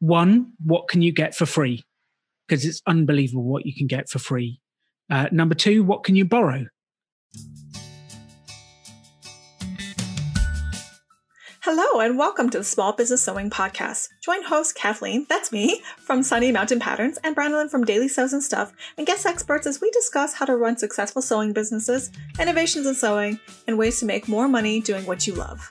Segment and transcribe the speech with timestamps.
[0.00, 1.84] One, what can you get for free?
[2.48, 4.58] Because it's unbelievable what you can get for free.
[5.10, 6.68] Uh, number two, what can you borrow?
[11.60, 14.08] Hello, and welcome to the Small Business Sewing Podcast.
[14.24, 18.42] Join host Kathleen, that's me, from Sunny Mountain Patterns, and Brandon from Daily Sews and
[18.42, 22.10] Stuff, and guest experts as we discuss how to run successful sewing businesses,
[22.40, 23.38] innovations in sewing,
[23.68, 25.70] and ways to make more money doing what you love.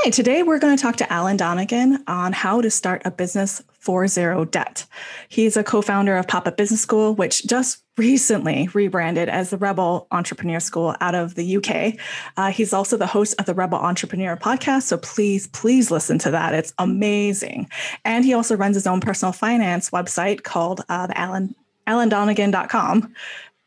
[0.00, 3.60] Hi, today we're going to talk to Alan Donegan on how to start a business
[3.80, 4.86] for zero debt.
[5.28, 9.56] He's a co founder of Pop Up Business School, which just recently rebranded as the
[9.56, 11.94] Rebel Entrepreneur School out of the UK.
[12.36, 14.82] Uh, he's also the host of the Rebel Entrepreneur podcast.
[14.82, 16.54] So please, please listen to that.
[16.54, 17.68] It's amazing.
[18.04, 21.56] And he also runs his own personal finance website called uh, the Alan,
[21.88, 23.12] alandonegan.com.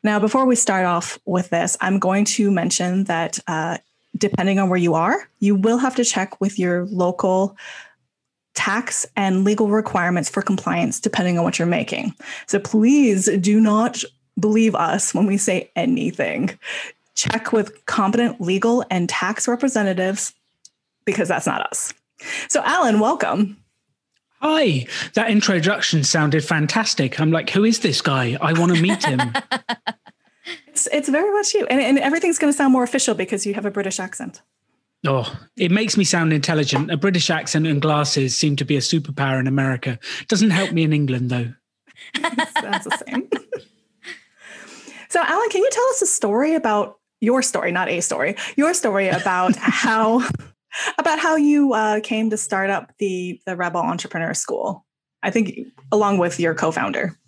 [0.01, 3.79] Now, before we start off with this, I'm going to mention that uh,
[4.21, 7.57] depending on where you are, you will have to check with your local
[8.53, 12.13] tax and legal requirements for compliance depending on what you're making.
[12.48, 14.04] So please do not
[14.40, 16.57] believe us when we say anything.
[17.15, 20.34] Check with competent legal and tax representatives
[21.05, 21.93] because that's not us.
[22.48, 23.57] So, Alan, welcome.
[24.41, 27.20] Hi, that introduction sounded fantastic.
[27.20, 28.38] I'm like, who is this guy?
[28.41, 29.20] I want to meet him.
[30.82, 33.54] It's it's very much you, and, and everything's going to sound more official because you
[33.54, 34.41] have a British accent.
[35.05, 36.90] Oh, it makes me sound intelligent.
[36.90, 39.99] A British accent and glasses seem to be a superpower in America.
[40.27, 41.54] Doesn't help me in England though.
[42.21, 43.29] That's the same.
[45.10, 48.73] so, Alan, can you tell us a story about your story, not a story, your
[48.73, 50.27] story about how
[50.98, 54.84] about how you uh, came to start up the the Rebel Entrepreneur School?
[55.21, 55.60] I think
[55.91, 57.20] along with your co-founder.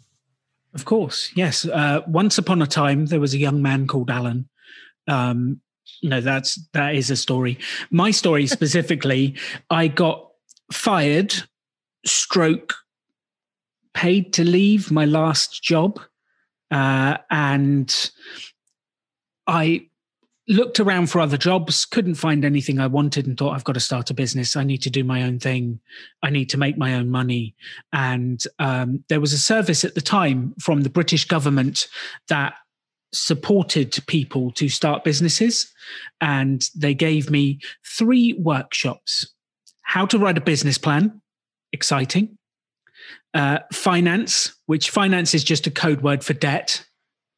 [0.74, 1.66] Of course, yes.
[1.66, 4.50] Uh, once upon a time, there was a young man called Alan.
[5.08, 5.62] Um,
[6.02, 7.60] no, that's that is a story.
[7.92, 9.36] My story specifically,
[9.70, 10.30] I got
[10.72, 11.34] fired,
[12.06, 12.74] stroke,
[13.94, 16.00] paid to leave my last job,
[16.72, 18.12] uh, and
[19.46, 19.88] I
[20.48, 23.80] looked around for other jobs, couldn't find anything I wanted, and thought, I've got to
[23.80, 24.56] start a business.
[24.56, 25.80] I need to do my own thing.
[26.22, 27.56] I need to make my own money.
[27.94, 31.88] And um, there was a service at the time from the British government
[32.28, 32.56] that
[33.14, 35.72] supported people to start businesses.
[36.20, 39.34] And they gave me three workshops
[39.84, 41.22] how to write a business plan,
[41.72, 42.38] exciting.
[43.34, 46.86] Uh, finance, which finance is just a code word for debt.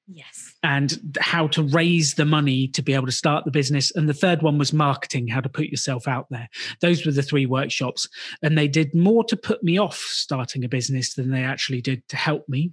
[0.08, 0.35] Yes
[0.66, 3.92] and how to raise the money to be able to start the business.
[3.96, 6.50] And the third one was marketing, how to put yourself out there.
[6.82, 8.10] Those were the three workshops.
[8.42, 12.08] And they did more to put me off starting a business than they actually did
[12.10, 12.72] to help me.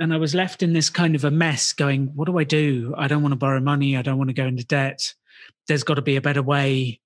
[0.00, 2.92] And I was left in this kind of a mess going, what do I do?
[2.98, 3.96] I don't want to borrow money.
[3.96, 5.14] I don't want to go into debt.
[5.68, 7.00] There's got to be a better way.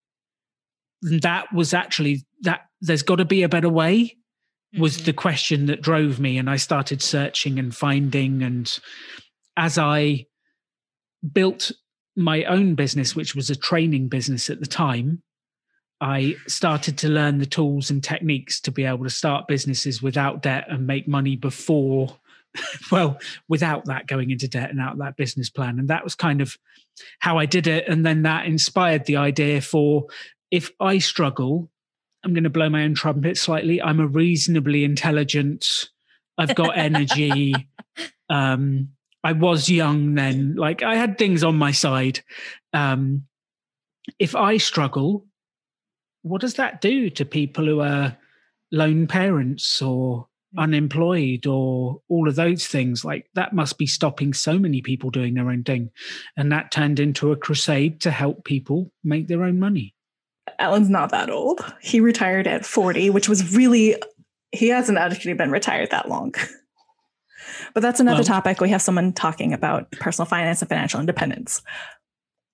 [1.02, 4.16] And that was actually that there's got to be a better way
[4.78, 5.04] was mm-hmm.
[5.04, 6.38] the question that drove me.
[6.38, 8.78] And I started searching and finding and
[9.56, 10.26] as I
[11.32, 11.72] built
[12.16, 15.22] my own business, which was a training business at the time,
[16.00, 20.42] I started to learn the tools and techniques to be able to start businesses without
[20.42, 22.16] debt and make money before,
[22.90, 23.18] well,
[23.48, 25.78] without that going into debt and out that business plan.
[25.78, 26.56] And that was kind of
[27.20, 27.86] how I did it.
[27.86, 30.06] And then that inspired the idea for
[30.50, 31.70] if I struggle,
[32.24, 33.80] I'm going to blow my own trumpet slightly.
[33.80, 35.88] I'm a reasonably intelligent,
[36.36, 37.54] I've got energy.
[38.28, 38.88] um,
[39.24, 40.54] I was young then.
[40.56, 42.20] Like I had things on my side.
[42.72, 43.24] Um,
[44.18, 45.26] if I struggle,
[46.22, 48.16] what does that do to people who are
[48.70, 50.62] lone parents or mm.
[50.62, 53.04] unemployed or all of those things?
[53.04, 55.90] Like that must be stopping so many people doing their own thing.
[56.36, 59.94] And that turned into a crusade to help people make their own money.
[60.58, 61.64] Alan's not that old.
[61.80, 63.96] He retired at 40, which was really,
[64.50, 66.34] he hasn't actually been retired that long.
[67.74, 68.60] But that's another well, topic.
[68.60, 71.62] We have someone talking about personal finance and financial independence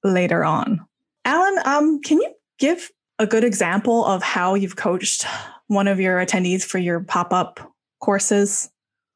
[0.05, 0.87] later on.
[1.25, 5.27] Alan, um, can you give a good example of how you've coached
[5.67, 7.61] one of your attendees for your pop up
[8.01, 8.71] courses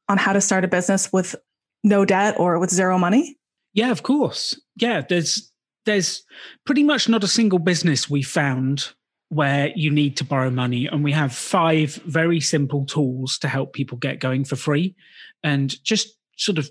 [0.09, 1.35] on how to start a business with
[1.83, 3.37] no debt or with zero money?
[3.73, 4.59] Yeah, of course.
[4.75, 5.51] Yeah, there's
[5.85, 6.23] there's
[6.65, 8.93] pretty much not a single business we found
[9.29, 10.85] where you need to borrow money.
[10.87, 14.95] And we have five very simple tools to help people get going for free.
[15.43, 16.69] And just sort of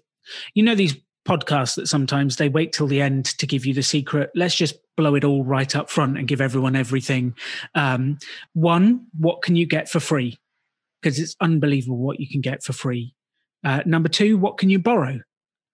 [0.54, 0.96] you know these
[1.26, 4.30] podcasts that sometimes they wait till the end to give you the secret.
[4.34, 7.34] Let's just blow it all right up front and give everyone everything.
[7.74, 8.18] Um,
[8.54, 10.38] one what can you get for free?
[11.00, 13.14] Because it's unbelievable what you can get for free.
[13.64, 15.20] Uh, number two what can you borrow?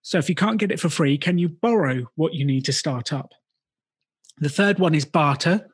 [0.02, 2.72] So if you can't get it for free can you borrow what you need to
[2.72, 3.32] start up?
[4.38, 5.66] The third one is barter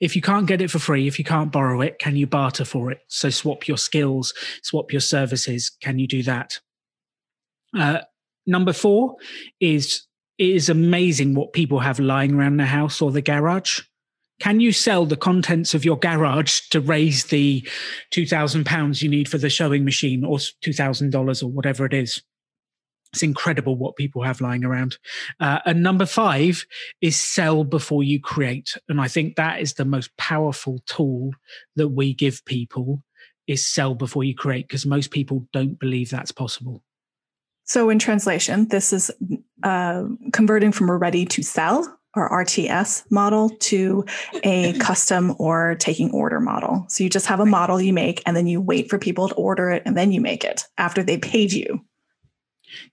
[0.00, 2.64] If you can't get it for free, if you can't borrow it, can you barter
[2.64, 3.00] for it?
[3.08, 5.70] So swap your skills, swap your services.
[5.80, 6.60] Can you do that?
[7.76, 8.00] Uh,
[8.46, 9.16] number four
[9.60, 10.06] is
[10.38, 13.80] it is amazing what people have lying around the house or the garage.
[14.40, 17.68] Can you sell the contents of your garage to raise the
[18.10, 21.84] two thousand pounds you need for the sewing machine, or two thousand dollars, or whatever
[21.84, 22.22] it is?
[23.12, 24.98] It's incredible what people have lying around.
[25.40, 26.64] Uh, and number five
[27.00, 28.76] is sell before you create.
[28.88, 31.32] And I think that is the most powerful tool
[31.76, 33.02] that we give people
[33.48, 36.84] is sell before you create because most people don't believe that's possible.
[37.64, 39.10] So, in translation, this is
[39.62, 44.04] uh, converting from a ready to sell or RTS model to
[44.42, 46.84] a custom or taking order model.
[46.88, 49.34] So, you just have a model you make and then you wait for people to
[49.34, 51.84] order it and then you make it after they paid you.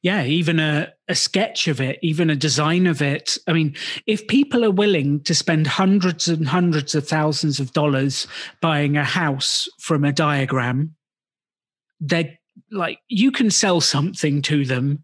[0.01, 3.37] Yeah, even a, a sketch of it, even a design of it.
[3.47, 3.75] I mean,
[4.05, 8.27] if people are willing to spend hundreds and hundreds of thousands of dollars
[8.61, 10.95] buying a house from a diagram,
[11.99, 12.37] they're
[12.71, 15.03] like you can sell something to them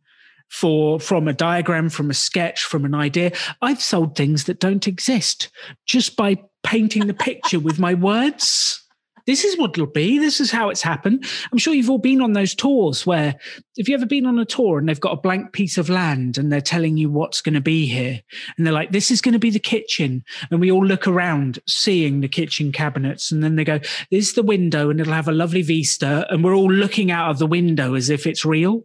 [0.49, 3.31] for from a diagram from a sketch from an idea
[3.61, 5.49] i've sold things that don't exist
[5.85, 8.82] just by painting the picture with my words
[9.25, 10.19] this is what it'll be.
[10.19, 11.25] This is how it's happened.
[11.51, 13.35] I'm sure you've all been on those tours where
[13.77, 16.37] if you ever been on a tour and they've got a blank piece of land
[16.37, 18.21] and they're telling you what's going to be here?
[18.57, 20.23] And they're like this is going to be the kitchen.
[20.51, 23.79] And we all look around seeing the kitchen cabinets and then they go
[24.11, 26.27] this is the window and it'll have a lovely vista.
[26.29, 28.83] And we're all looking out of the window as if it's real.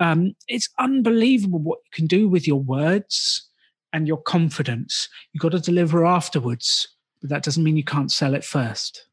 [0.00, 3.48] Um, it's unbelievable what you can do with your words
[3.92, 5.08] and your confidence.
[5.32, 6.88] You've got to deliver afterwards
[7.24, 9.06] but that doesn't mean you can't sell it first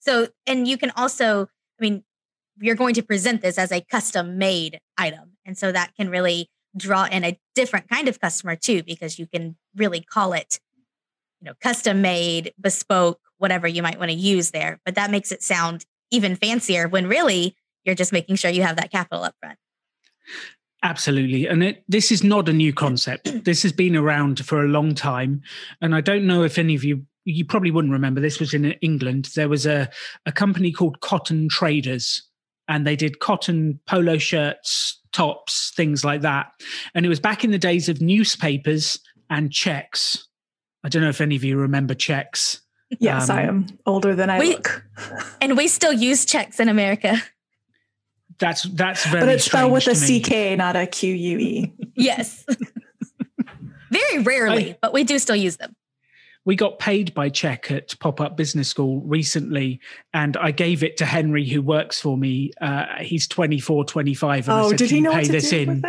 [0.00, 1.42] so, and you can also,
[1.78, 2.02] I mean,
[2.58, 5.36] you're going to present this as a custom made item.
[5.46, 9.26] And so that can really draw in a different kind of customer too, because you
[9.26, 10.58] can really call it,
[11.40, 14.80] you know, custom made, bespoke, whatever you might want to use there.
[14.84, 18.76] But that makes it sound even fancier when really you're just making sure you have
[18.76, 19.58] that capital up front.
[20.82, 21.46] Absolutely.
[21.46, 23.30] And it, this is not a new concept.
[23.44, 25.42] This has been around for a long time.
[25.80, 28.64] And I don't know if any of you you probably wouldn't remember this was in
[28.64, 29.30] England.
[29.34, 29.88] There was a,
[30.26, 32.22] a company called Cotton Traders,
[32.68, 36.46] and they did cotton polo shirts, tops, things like that.
[36.94, 40.26] And it was back in the days of newspapers and checks.
[40.84, 42.60] I don't know if any of you remember checks.
[42.98, 44.84] Yes, um, I am older than I we, look.
[45.40, 47.22] and we still use checks in America.
[48.38, 49.20] That's that's very.
[49.20, 51.72] But it's spelled with a CK, not a Q U E.
[51.94, 52.44] Yes.
[53.90, 55.76] very rarely, I, but we do still use them
[56.50, 59.78] we got paid by check at Pop Up Business School recently,
[60.12, 62.50] and I gave it to Henry, who works for me.
[62.60, 64.48] Uh, he's 24, 25.
[64.48, 65.80] And oh, said, did he know pay to this in?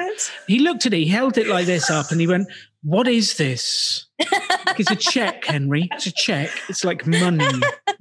[0.46, 2.48] He looked at it, he held it like this up, and he went,
[2.84, 4.06] What is this?
[4.20, 5.90] it's a check, Henry.
[5.94, 6.52] It's a check.
[6.70, 7.50] It's like money.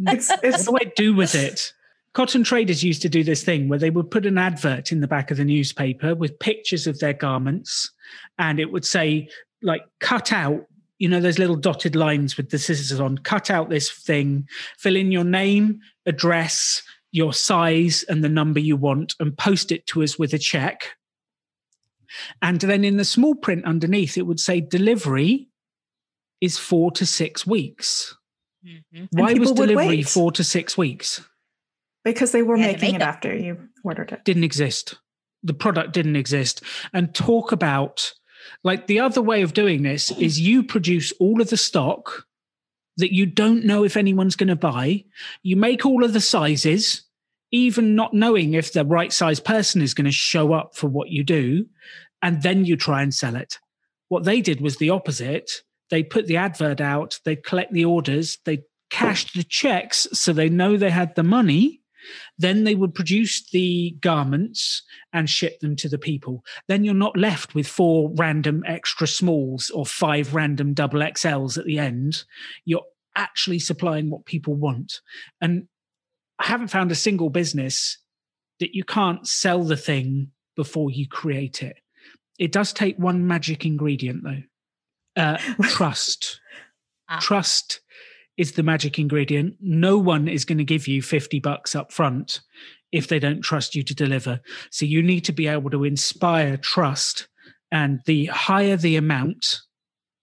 [0.01, 1.73] It's, it's, what do I do with it?
[2.13, 5.09] Cotton traders used to do this thing where they would put an advert in the
[5.09, 7.91] back of the newspaper with pictures of their garments,
[8.39, 9.31] and it would say,
[9.63, 10.67] like, cut out
[11.01, 14.47] you know those little dotted lines with the scissors on cut out this thing
[14.79, 16.83] fill in your name address
[17.13, 20.97] your size and the number you want and post it to us with a check.
[22.43, 25.49] And then in the small print underneath it would say delivery
[26.41, 28.17] is 4 to 6 weeks.
[28.67, 29.05] Mm-hmm.
[29.13, 31.23] why was delivery 4 to 6 weeks?
[32.05, 33.03] Because they were making it.
[33.03, 34.25] after you ordered it.
[34.25, 34.97] Didn't exist.
[35.43, 36.63] The product didn't exist.
[36.93, 38.13] And talk about
[38.63, 42.27] like the other way of doing this is you produce all of the stock
[42.97, 45.05] that you don't know if anyone's going to buy.
[45.43, 47.03] You make all of the sizes,
[47.51, 51.09] even not knowing if the right size person is going to show up for what
[51.09, 51.67] you do.
[52.23, 53.59] And then you try and sell it.
[54.09, 55.51] What they did was the opposite.
[55.89, 60.49] They put the advert out, they collect the orders, they cashed the checks so they
[60.49, 61.80] know they had the money
[62.41, 64.83] then they would produce the garments
[65.13, 66.45] and ship them to the people.
[66.69, 71.65] Then you're not left with four random extra smalls or five random double XLs at
[71.67, 72.25] the end.
[72.65, 72.85] You're
[73.17, 75.01] actually supplying what people want.
[75.41, 75.69] And
[76.39, 77.99] I haven't found a single business
[78.59, 81.77] that you can't sell the thing before you create it.
[82.39, 84.43] It does take one magic ingredient, though
[85.17, 86.41] uh, trust.
[87.09, 87.19] Ah.
[87.21, 87.81] Trust
[88.41, 89.55] is the magic ingredient.
[89.61, 92.41] No one is going to give you 50 bucks up front
[92.91, 94.41] if they don't trust you to deliver.
[94.71, 97.29] So you need to be able to inspire trust.
[97.71, 99.59] And the higher the amount,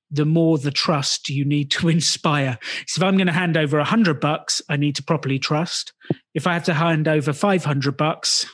[0.10, 2.58] the more the trust you need to inspire.
[2.88, 5.94] So if I'm going to hand over 100 bucks, I need to properly trust.
[6.34, 8.48] If I have to hand over 500 bucks,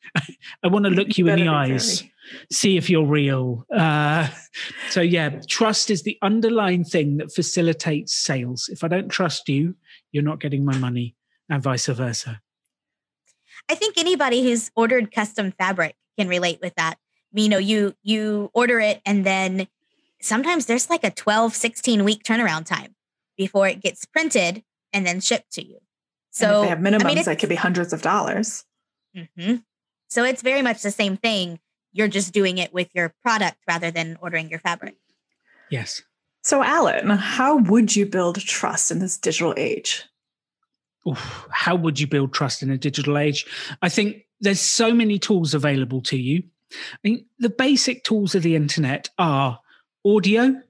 [0.64, 2.02] I want to look you, you in the eyes.
[2.50, 3.64] See if you're real.
[3.74, 4.28] Uh,
[4.90, 8.68] so, yeah, trust is the underlying thing that facilitates sales.
[8.70, 9.76] If I don't trust you,
[10.12, 11.14] you're not getting my money,
[11.48, 12.40] and vice versa.
[13.68, 16.96] I think anybody who's ordered custom fabric can relate with that.
[17.32, 19.66] You know, you you order it and then
[20.22, 22.94] sometimes there's like a 12, 16 week turnaround time
[23.36, 25.78] before it gets printed and then shipped to you.
[26.30, 28.64] So they have minimums I mean, that could be hundreds of dollars.
[29.16, 29.56] Mm-hmm.
[30.08, 31.58] So it's very much the same thing.
[31.96, 34.96] You're just doing it with your product rather than ordering your fabric.
[35.70, 36.02] Yes.
[36.42, 40.04] So, Alan, how would you build trust in this digital age?
[41.08, 43.46] Oof, how would you build trust in a digital age?
[43.80, 46.42] I think there's so many tools available to you.
[46.72, 49.58] I mean, the basic tools of the internet are
[50.04, 50.60] audio,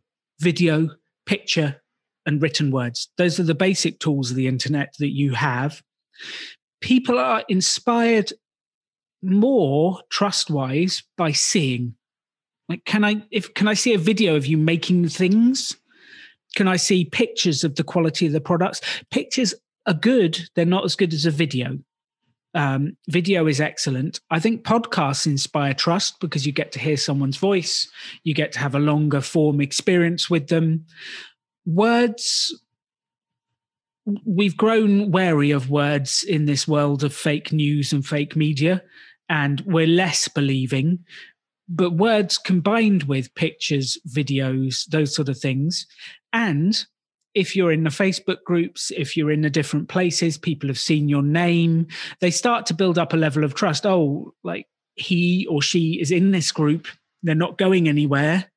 [0.41, 0.91] video,
[1.27, 1.83] picture,
[2.25, 3.09] and written words.
[3.19, 5.83] Those are the basic tools of the internet that you have.
[6.81, 8.33] People are inspired
[9.23, 11.95] more trust wise by seeing.
[12.69, 15.77] Like, can I if can I see a video of you making things?
[16.57, 18.81] Can I see pictures of the quality of the products?
[19.11, 19.55] Pictures
[19.87, 20.49] are good.
[20.55, 21.79] They're not as good as a video.
[22.55, 24.21] Um, video is excellent.
[24.31, 27.87] I think podcasts inspire trust because you get to hear someone's voice,
[28.25, 30.87] you get to have a longer form experience with them.
[31.67, 32.59] Words,
[34.25, 38.83] we've grown wary of words in this world of fake news and fake media,
[39.29, 41.01] and we're less believing.
[41.69, 45.87] But words combined with pictures, videos, those sort of things,
[46.33, 46.87] and
[47.35, 51.07] if you're in the Facebook groups, if you're in the different places, people have seen
[51.07, 51.87] your name,
[52.21, 53.85] they start to build up a level of trust.
[53.85, 56.89] Oh, like he or she is in this group,
[57.23, 58.51] they're not going anywhere.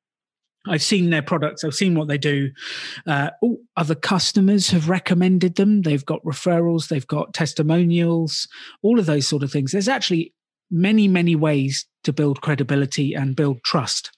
[0.69, 2.51] I've seen their products, I've seen what they do.
[3.07, 5.81] Uh, oh, other customers have recommended them.
[5.81, 8.47] They've got referrals, they've got testimonials,
[8.81, 9.71] all of those sort of things.
[9.71, 10.33] There's actually
[10.71, 14.11] many, many ways to build credibility and build trust.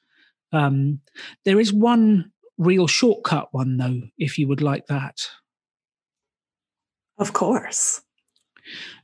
[0.52, 1.00] Um,
[1.46, 5.28] there is one real shortcut one, though, if you would like that.
[7.18, 8.02] Of course.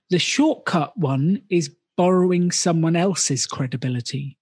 [0.09, 4.37] The shortcut one is borrowing someone else's credibility.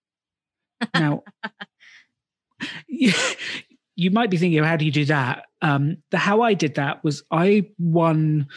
[0.93, 1.24] Now,
[2.88, 3.13] you,
[3.95, 5.45] you might be thinking, how do you do that?
[5.62, 8.47] Um, the how I did that was I won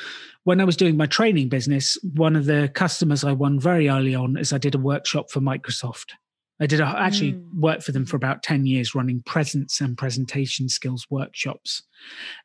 [0.44, 1.96] when I was doing my training business.
[2.14, 5.40] One of the customers I won very early on is I did a workshop for
[5.40, 6.12] Microsoft,
[6.60, 7.60] I did a, actually mm.
[7.60, 11.82] work for them for about 10 years running presence and presentation skills workshops.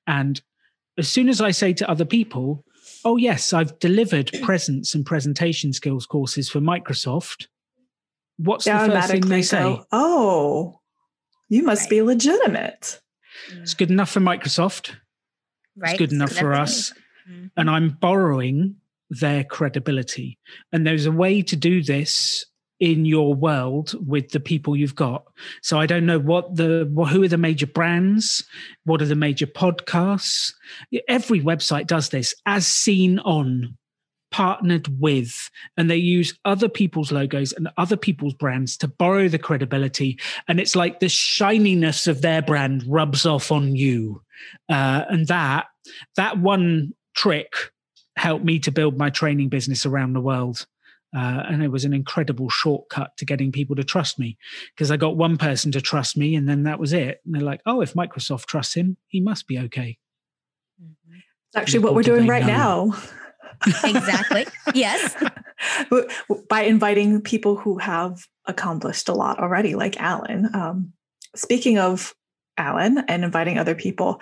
[0.06, 0.42] And
[0.98, 2.64] as soon as I say to other people,
[3.04, 7.48] oh, yes, I've delivered presence and presentation skills courses for Microsoft,
[8.38, 9.62] what's the first thing they say?
[9.62, 10.80] Go, oh,
[11.54, 11.90] you must right.
[11.92, 13.00] be legitimate.
[13.62, 14.96] It's good enough for Microsoft.
[15.78, 15.92] Right.
[15.92, 16.94] It's good enough it's for us.
[17.30, 17.46] Mm-hmm.
[17.58, 18.78] And I'm borrowing
[19.10, 20.40] their credibility.
[20.72, 22.46] And there's a way to do this
[22.80, 25.26] in your world with the people you've got.
[25.62, 28.44] So I don't know what the who are the major brands,
[28.86, 30.54] what are the major podcasts.
[31.08, 33.78] Every website does this as seen on
[34.34, 39.38] partnered with and they use other people's logos and other people's brands to borrow the
[39.38, 44.24] credibility and it's like the shininess of their brand rubs off on you
[44.70, 45.68] uh, and that
[46.16, 47.54] that one trick
[48.16, 50.66] helped me to build my training business around the world
[51.16, 54.36] uh, and it was an incredible shortcut to getting people to trust me
[54.76, 57.22] because I got one person to trust me, and then that was it.
[57.24, 60.00] And they're like, "Oh, if Microsoft trusts him, he must be okay."
[60.82, 61.18] Mm-hmm.
[61.50, 62.88] It's actually what we're doing right know?
[62.92, 63.00] now.
[63.84, 64.46] Exactly.
[64.74, 65.16] Yes.
[66.50, 70.50] By inviting people who have accomplished a lot already, like Alan.
[70.54, 70.94] Um,
[71.36, 72.14] speaking of
[72.58, 74.22] Alan and inviting other people,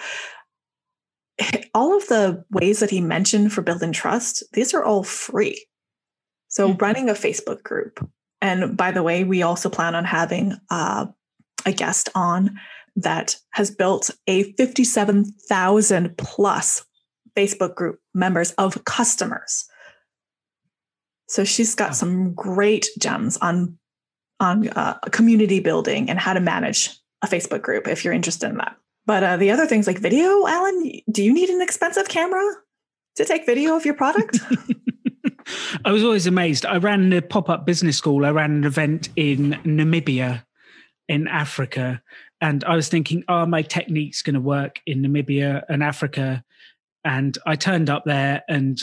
[1.73, 5.65] all of the ways that he mentioned for building trust, these are all free.
[6.47, 6.77] So, mm-hmm.
[6.77, 8.05] running a Facebook group.
[8.41, 11.05] And by the way, we also plan on having uh,
[11.65, 12.59] a guest on
[12.95, 16.83] that has built a 57,000 plus
[17.37, 19.65] Facebook group members of customers.
[21.27, 23.77] So she's got some great gems on
[24.39, 26.89] on uh, community building and how to manage
[27.21, 28.75] a Facebook group if you're interested in that.
[29.05, 32.43] But uh, the other things like video, Alan, do you need an expensive camera
[33.15, 34.39] to take video of your product?
[35.85, 36.65] I was always amazed.
[36.65, 38.25] I ran the pop up business school.
[38.25, 40.43] I ran an event in Namibia,
[41.07, 42.01] in Africa,
[42.39, 46.43] and I was thinking, "Are oh, my techniques going to work in Namibia and Africa?"
[47.03, 48.77] And I turned up there, and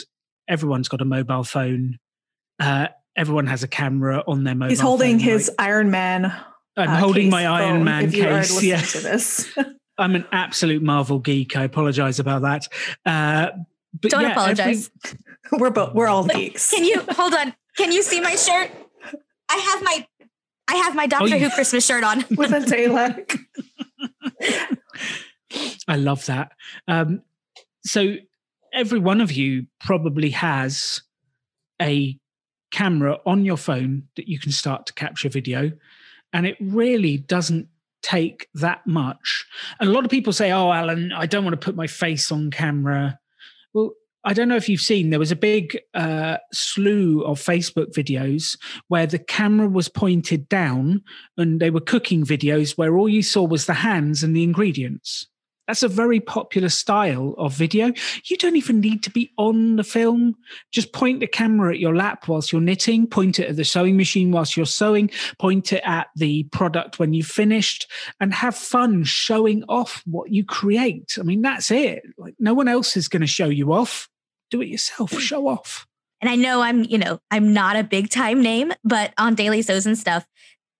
[0.47, 1.99] everyone's got a mobile phone.
[2.59, 4.69] Uh, everyone has a camera on their mobile.
[4.69, 5.67] He's holding phone, his right?
[5.67, 6.25] Iron Man.
[6.77, 8.61] I'm uh, holding my Iron Man case.
[8.63, 8.81] Yeah.
[8.81, 9.49] To this.
[9.97, 11.55] I'm an absolute Marvel geek.
[11.57, 12.67] I apologize about that.
[13.05, 13.51] Uh,
[14.01, 14.89] but Don't yeah, apologize.
[15.05, 15.19] Every,
[15.59, 16.71] we're both we're all geeks.
[16.71, 17.53] Can you hold on?
[17.77, 18.71] Can you see my shirt?
[19.49, 20.07] I have my
[20.67, 23.39] I have my Doctor oh, Who Christmas shirt on with a Dalek.
[25.87, 26.51] I love that.
[26.87, 27.23] Um,
[27.85, 28.15] so
[28.73, 31.01] every one of you probably has
[31.81, 32.17] a
[32.71, 35.71] camera on your phone that you can start to capture video.
[36.33, 37.67] And it really doesn't
[38.01, 39.45] take that much.
[39.79, 42.31] And a lot of people say, Oh, Alan, I don't want to put my face
[42.31, 43.19] on camera.
[43.73, 43.93] Well,
[44.23, 48.57] I don't know if you've seen, there was a big uh, slew of Facebook videos
[48.89, 51.03] where the camera was pointed down
[51.37, 55.27] and they were cooking videos where all you saw was the hands and the ingredients.
[55.69, 57.93] That's a very popular style of video.
[58.25, 60.35] You don't even need to be on the film.
[60.71, 63.95] Just point the camera at your lap whilst you're knitting, point it at the sewing
[63.95, 67.85] machine whilst you're sewing, point it at the product when you've finished,
[68.19, 71.19] and have fun showing off what you create.
[71.19, 72.01] I mean, that's it.
[72.17, 74.09] Like no one else is going to show you off.
[74.49, 75.19] Do it yourself, mm.
[75.19, 75.85] show off.
[76.19, 79.61] And I know I'm, you know, I'm not a big time name, but on daily
[79.61, 80.25] sews and stuff,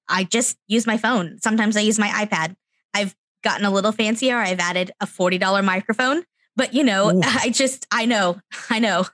[0.08, 1.38] I just use my phone.
[1.44, 2.56] Sometimes I use my iPad.
[2.96, 4.38] I've gotten a little fancier.
[4.38, 6.24] I've added a $40 microphone,
[6.56, 7.22] but you know, Ooh.
[7.24, 9.06] I just, I know, I know.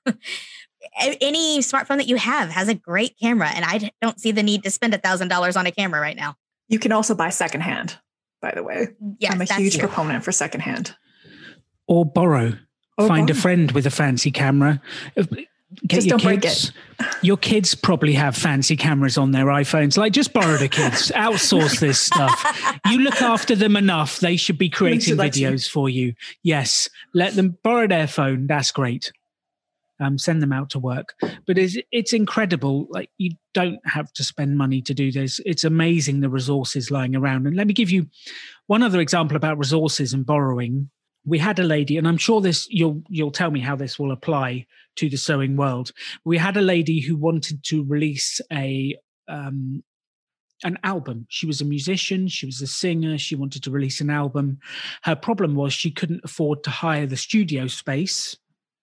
[1.00, 4.64] Any smartphone that you have has a great camera, and I don't see the need
[4.64, 6.36] to spend a thousand dollars on a camera right now.
[6.70, 7.98] You can also buy secondhand,
[8.42, 8.90] by the way.
[9.20, 9.88] Yes, I'm a huge true.
[9.88, 10.96] proponent for secondhand.
[11.88, 12.54] Or borrow.
[12.98, 13.38] Or Find borrow.
[13.38, 14.82] a friend with a fancy camera
[15.88, 16.72] get just your kids.
[17.22, 19.98] Your kids probably have fancy cameras on their iPhones.
[19.98, 22.80] Like, just borrow the kids, outsource this stuff.
[22.90, 26.14] You look after them enough; they should be creating videos for you.
[26.44, 28.48] Yes, let them borrow their phone.
[28.48, 29.12] That's great.
[30.00, 31.14] Um, send them out to work.
[31.48, 32.88] But it's it's incredible.
[32.90, 35.40] Like, you don't have to spend money to do this.
[35.46, 37.48] It's amazing the resources lying around.
[37.48, 38.08] And let me give you
[38.68, 40.90] one other example about resources and borrowing
[41.26, 44.12] we had a lady, and I'm sure this you'll you'll tell me how this will
[44.12, 44.66] apply
[44.98, 45.92] to the sewing world.
[46.24, 48.96] We had a lady who wanted to release a
[49.28, 49.84] um,
[50.64, 51.26] an album.
[51.30, 54.60] She was a musician, she was a singer, she wanted to release an album.
[55.04, 58.38] Her problem was she couldn't afford to hire the studio space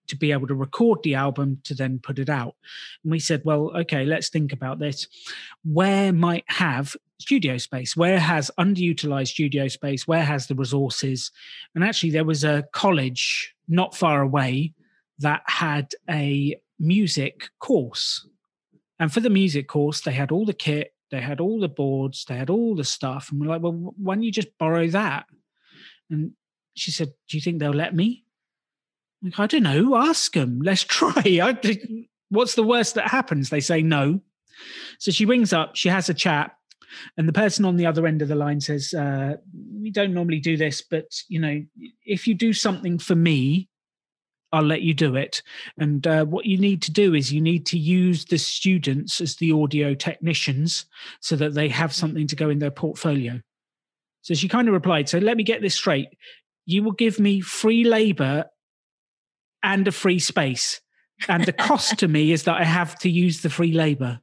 [0.09, 2.55] to be able to record the album to then put it out.
[3.03, 5.07] And we said, well, okay, let's think about this.
[5.65, 7.97] Where might have studio space?
[7.97, 10.07] Where has underutilized studio space?
[10.07, 11.31] Where has the resources?
[11.75, 14.75] And actually, there was a college not far away
[15.19, 18.27] that had a music course.
[18.99, 22.25] And for the music course, they had all the kit, they had all the boards,
[22.27, 23.31] they had all the stuff.
[23.31, 25.27] And we're like, well, why don't you just borrow that?
[26.11, 26.33] And
[26.75, 28.25] she said, Do you think they'll let me?
[29.23, 29.97] Like, I don't know.
[29.97, 30.61] Ask them.
[30.63, 31.13] Let's try.
[31.25, 31.79] I,
[32.29, 33.51] what's the worst that happens?
[33.51, 34.21] They say no.
[34.99, 35.77] So she rings up.
[35.77, 36.57] She has a chat,
[37.17, 39.37] and the person on the other end of the line says, uh,
[39.81, 41.63] "We don't normally do this, but you know,
[42.05, 43.69] if you do something for me,
[44.53, 45.43] I'll let you do it.
[45.79, 49.37] And uh, what you need to do is you need to use the students as
[49.37, 50.87] the audio technicians
[51.21, 53.41] so that they have something to go in their portfolio."
[54.23, 56.09] So she kind of replied, "So let me get this straight."
[56.65, 58.45] You will give me free labor
[59.63, 60.81] and a free space.
[61.29, 64.21] And the cost to me is that I have to use the free labor.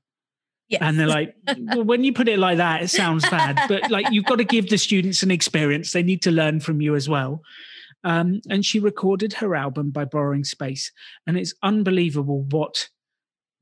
[0.69, 0.81] Yes.
[0.83, 3.59] And they're like, well, when you put it like that, it sounds bad.
[3.67, 5.93] But like you've got to give the students an experience.
[5.93, 7.41] They need to learn from you as well.
[8.03, 10.91] Um, and she recorded her album by borrowing space.
[11.25, 12.87] And it's unbelievable what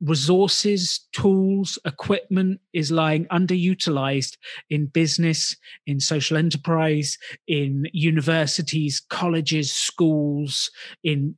[0.02, 4.38] resources, tools, equipment is lying underutilized
[4.70, 5.56] in business,
[5.88, 7.18] in social enterprise,
[7.48, 10.70] in universities, colleges, schools,
[11.04, 11.36] in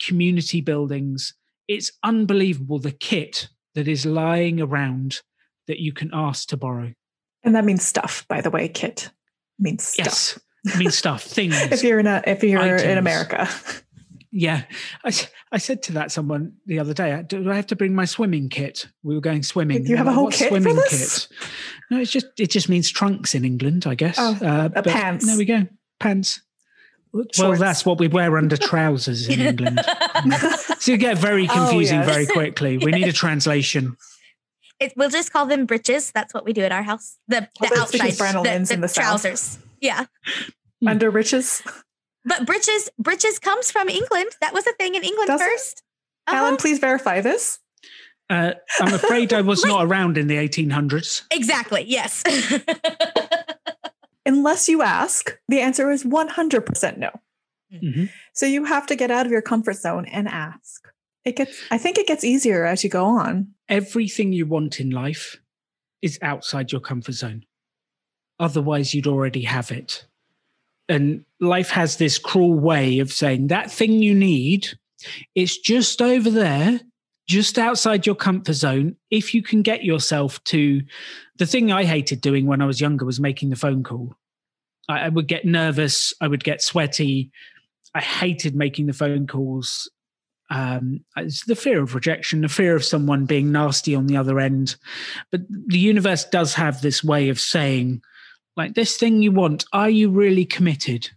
[0.00, 1.34] community buildings.
[1.68, 5.20] It's unbelievable the kit that is lying around
[5.68, 6.92] that you can ask to borrow.
[7.44, 9.10] And that means stuff, by the way, kit
[9.58, 10.06] means stuff.
[10.06, 11.54] Yes, it means stuff, things.
[11.70, 12.82] if you're in a if you're items.
[12.82, 13.48] in America.
[14.32, 14.64] Yeah,
[15.04, 15.12] I,
[15.52, 18.48] I said to that someone the other day, do I have to bring my swimming
[18.48, 18.86] kit?
[19.02, 19.86] We were going swimming.
[19.86, 21.26] You have a whole kit swimming for this?
[21.26, 21.38] kit.
[21.90, 24.16] No, it's just it just means trunks in England, I guess.
[24.18, 25.26] Oh, uh, pants.
[25.26, 25.66] There we go,
[26.00, 26.42] pants.
[27.38, 29.80] Well, that's what we wear under trousers in England.
[30.78, 32.14] so you get very oh, confusing oh, yes.
[32.14, 32.78] very quickly.
[32.78, 33.96] We need a translation.
[34.78, 36.12] It, we'll just call them breeches.
[36.12, 37.16] That's what we do at our house.
[37.28, 39.40] The, the oh, outside, the, the, the trousers.
[39.40, 39.66] South.
[39.80, 40.06] Yeah.
[40.80, 40.88] Hmm.
[40.88, 41.62] Under breeches.
[42.24, 44.32] But breeches, breeches comes from England.
[44.40, 45.82] That was a thing in England Does first.
[46.26, 46.36] Uh-huh.
[46.36, 47.60] Alan, please verify this.
[48.28, 51.22] Uh, I'm afraid I was not around in the 1800s.
[51.30, 51.84] Exactly.
[51.86, 52.24] Yes.
[54.26, 57.10] Unless you ask, the answer is 100% no.
[57.72, 58.04] Mm-hmm.
[58.34, 60.88] So you have to get out of your comfort zone and ask.
[61.24, 63.48] It gets I think it gets easier as you go on.
[63.68, 65.38] Everything you want in life
[66.00, 67.44] is outside your comfort zone.
[68.38, 70.06] Otherwise you'd already have it.
[70.88, 74.68] And life has this cruel way of saying that thing you need
[75.34, 76.80] it's just over there
[77.26, 80.82] just outside your comfort zone, if you can get yourself to
[81.38, 84.14] the thing I hated doing when I was younger was making the phone call.
[84.88, 87.30] I, I would get nervous, I would get sweaty.
[87.94, 89.90] I hated making the phone calls.
[90.50, 94.38] Um, it's the fear of rejection, the fear of someone being nasty on the other
[94.38, 94.76] end.
[95.32, 98.02] But the universe does have this way of saying,
[98.54, 101.08] like, this thing you want, are you really committed?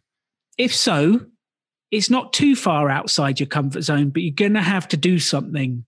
[0.57, 1.25] If so,
[1.91, 5.19] it's not too far outside your comfort zone, but you're going to have to do
[5.19, 5.85] something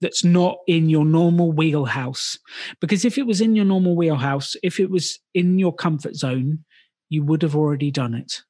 [0.00, 2.38] that's not in your normal wheelhouse.
[2.80, 6.64] Because if it was in your normal wheelhouse, if it was in your comfort zone,
[7.08, 8.42] you would have already done it.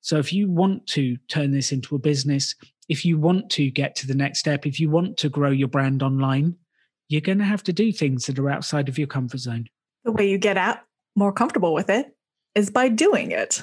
[0.00, 2.54] So if you want to turn this into a business,
[2.88, 5.68] if you want to get to the next step, if you want to grow your
[5.68, 6.56] brand online,
[7.08, 9.66] you're going to have to do things that are outside of your comfort zone.
[10.04, 10.78] The way you get out
[11.16, 12.14] more comfortable with it
[12.54, 13.62] is by doing it.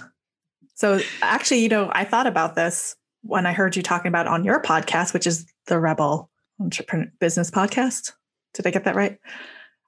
[0.73, 4.43] So actually, you know, I thought about this when I heard you talking about on
[4.43, 6.30] your podcast, which is the Rebel
[6.61, 8.13] Entrepreneur Business Podcast.
[8.53, 9.17] Did I get that right?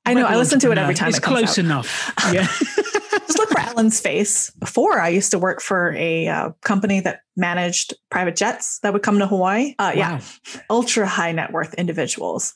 [0.05, 1.09] I know I listen to it every time.
[1.09, 1.57] It's it close out.
[1.59, 2.13] enough.
[2.33, 2.47] Yeah.
[2.47, 4.49] Just look for Alan's face.
[4.51, 9.03] Before I used to work for a uh, company that managed private jets that would
[9.03, 9.75] come to Hawaii.
[9.79, 9.99] Uh, wow.
[9.99, 10.21] Yeah,
[10.69, 12.53] ultra high net worth individuals,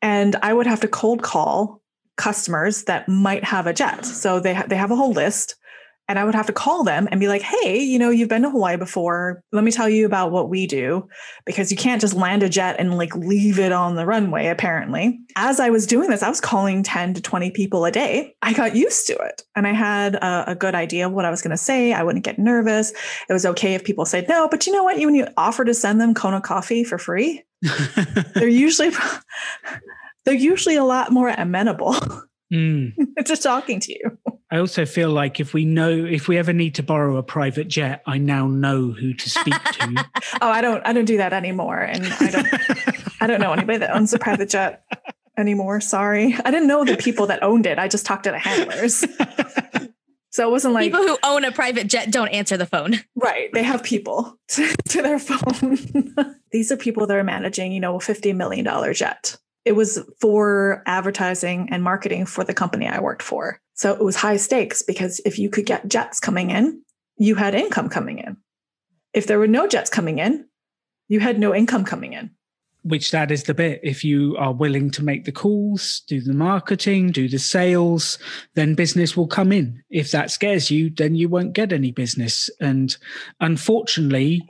[0.00, 1.82] and I would have to cold call
[2.16, 4.06] customers that might have a jet.
[4.06, 5.56] So they ha- they have a whole list
[6.08, 8.42] and I would have to call them and be like, hey, you know, you've been
[8.42, 9.42] to Hawaii before.
[9.52, 11.08] Let me tell you about what we do
[11.44, 15.18] because you can't just land a jet and like leave it on the runway, apparently.
[15.34, 18.34] As I was doing this, I was calling 10 to 20 people a day.
[18.42, 21.30] I got used to it and I had a, a good idea of what I
[21.30, 21.92] was going to say.
[21.92, 22.92] I wouldn't get nervous.
[23.28, 24.98] It was okay if people said no, but you know what?
[24.98, 27.42] When you offer to send them Kona coffee for free,
[28.34, 28.90] they're usually.
[30.24, 31.94] They're usually a lot more amenable
[32.52, 32.92] mm.
[33.24, 34.18] to talking to you.
[34.50, 37.68] I also feel like if we know if we ever need to borrow a private
[37.68, 40.06] jet, I now know who to speak to.
[40.40, 41.78] oh, I don't I don't do that anymore.
[41.78, 42.46] And I don't
[43.20, 44.84] I don't know anybody that owns a private jet
[45.36, 45.80] anymore.
[45.80, 46.36] Sorry.
[46.44, 47.78] I didn't know the people that owned it.
[47.78, 49.04] I just talked to the handlers.
[50.36, 52.96] So it wasn't like people who own a private jet don't answer the phone.
[53.14, 53.50] Right.
[53.54, 55.78] They have people to, to their phone.
[56.52, 59.38] These are people that are managing, you know, a $50 million jet.
[59.64, 63.62] It was for advertising and marketing for the company I worked for.
[63.76, 66.82] So it was high stakes because if you could get jets coming in,
[67.18, 68.38] you had income coming in.
[69.12, 70.46] If there were no jets coming in,
[71.08, 72.30] you had no income coming in.
[72.82, 73.80] Which that is the bit.
[73.82, 78.18] If you are willing to make the calls, do the marketing, do the sales,
[78.54, 79.82] then business will come in.
[79.90, 82.48] If that scares you, then you won't get any business.
[82.60, 82.96] And
[83.40, 84.48] unfortunately,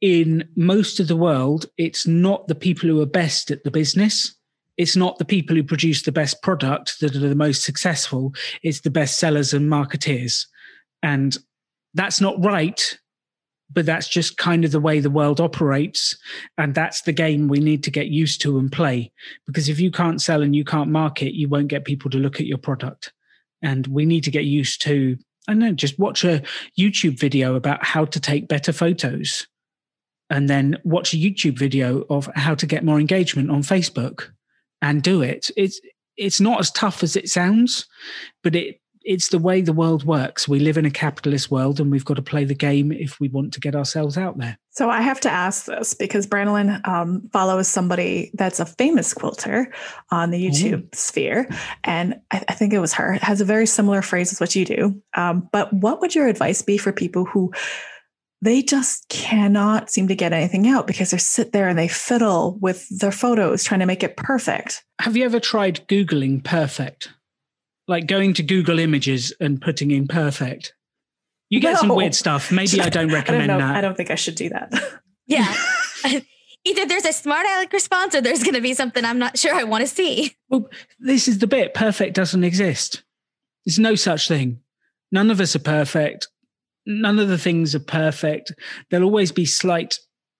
[0.00, 4.35] in most of the world, it's not the people who are best at the business
[4.76, 8.80] it's not the people who produce the best product that are the most successful it's
[8.80, 10.46] the best sellers and marketeers.
[11.02, 11.36] And
[11.94, 12.98] that's not right
[13.72, 16.16] but that's just kind of the way the world operates
[16.56, 19.10] and that's the game we need to get used to and play.
[19.44, 22.38] Because if you can't sell and you can't market you won't get people to look
[22.38, 23.12] at your product.
[23.62, 26.42] And we need to get used to i don't know just watch a
[26.78, 29.46] youtube video about how to take better photos
[30.30, 34.30] and then watch a youtube video of how to get more engagement on facebook
[34.82, 35.50] and do it.
[35.56, 35.80] It's
[36.16, 37.86] it's not as tough as it sounds,
[38.42, 40.48] but it it's the way the world works.
[40.48, 43.28] We live in a capitalist world and we've got to play the game if we
[43.28, 44.58] want to get ourselves out there.
[44.70, 49.72] So I have to ask this because Brandolyn um, follows somebody that's a famous quilter
[50.10, 50.88] on the YouTube Ooh.
[50.92, 51.48] sphere.
[51.84, 53.14] And I, I, think it was her.
[53.14, 55.00] It has a very similar phrase as what you do.
[55.14, 57.52] Um, but what would your advice be for people who
[58.46, 62.56] they just cannot seem to get anything out because they sit there and they fiddle
[62.60, 64.84] with their photos trying to make it perfect.
[65.00, 67.12] Have you ever tried Googling perfect?
[67.88, 70.74] Like going to Google Images and putting in perfect?
[71.50, 71.80] You get no.
[71.80, 72.52] some weird stuff.
[72.52, 73.76] Maybe I don't recommend I don't that.
[73.76, 74.72] I don't think I should do that.
[75.28, 75.52] Yeah.
[76.64, 79.52] Either there's a smart aleck response or there's going to be something I'm not sure
[79.52, 80.36] I want to see.
[80.48, 83.02] Well, this is the bit perfect doesn't exist.
[83.64, 84.60] There's no such thing.
[85.10, 86.28] None of us are perfect
[86.86, 88.52] none of the things are perfect.
[88.90, 89.98] There'll always be slight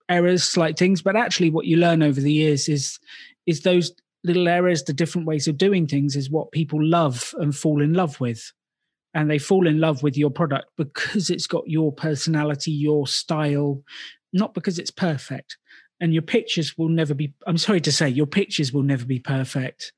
[0.09, 2.99] errors, slight things, but actually what you learn over the years is
[3.45, 7.55] is those little errors, the different ways of doing things is what people love and
[7.55, 8.51] fall in love with.
[9.13, 13.81] And they fall in love with your product because it's got your personality, your style,
[14.33, 15.57] not because it's perfect.
[15.99, 19.19] And your pictures will never be, I'm sorry to say, your pictures will never be
[19.19, 19.93] perfect.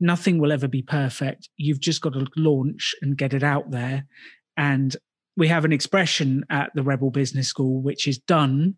[0.00, 1.48] Nothing will ever be perfect.
[1.56, 4.06] You've just got to launch and get it out there.
[4.56, 4.96] And
[5.36, 8.76] we have an expression at the Rebel Business School, which is done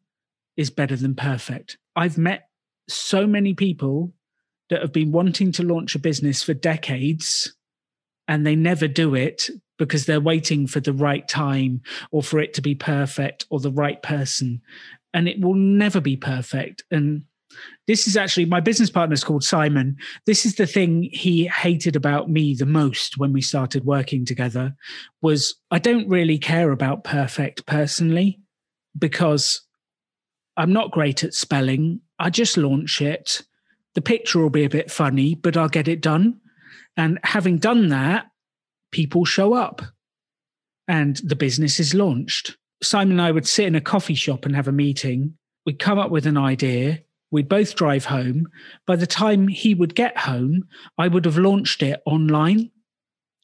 [0.56, 1.76] is better than perfect.
[1.94, 2.48] I've met
[2.88, 4.12] so many people
[4.70, 7.54] that have been wanting to launch a business for decades
[8.26, 12.54] and they never do it because they're waiting for the right time or for it
[12.54, 14.62] to be perfect or the right person.
[15.12, 16.82] And it will never be perfect.
[16.90, 17.24] And
[17.86, 19.96] This is actually my business partner is called Simon.
[20.26, 24.74] This is the thing he hated about me the most when we started working together
[25.22, 28.40] was I don't really care about perfect personally
[28.98, 29.62] because
[30.56, 32.00] I'm not great at spelling.
[32.18, 33.42] I just launch it.
[33.94, 36.40] The picture will be a bit funny, but I'll get it done.
[36.96, 38.26] And having done that,
[38.90, 39.82] people show up
[40.88, 42.56] and the business is launched.
[42.82, 45.34] Simon and I would sit in a coffee shop and have a meeting.
[45.64, 47.00] We'd come up with an idea.
[47.30, 48.46] We'd both drive home.
[48.86, 52.70] By the time he would get home, I would have launched it online.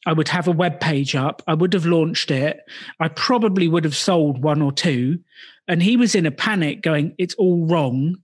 [0.05, 1.41] I would have a web page up.
[1.47, 2.59] I would have launched it.
[2.99, 5.19] I probably would have sold one or two.
[5.67, 8.17] And he was in a panic going, it's all wrong.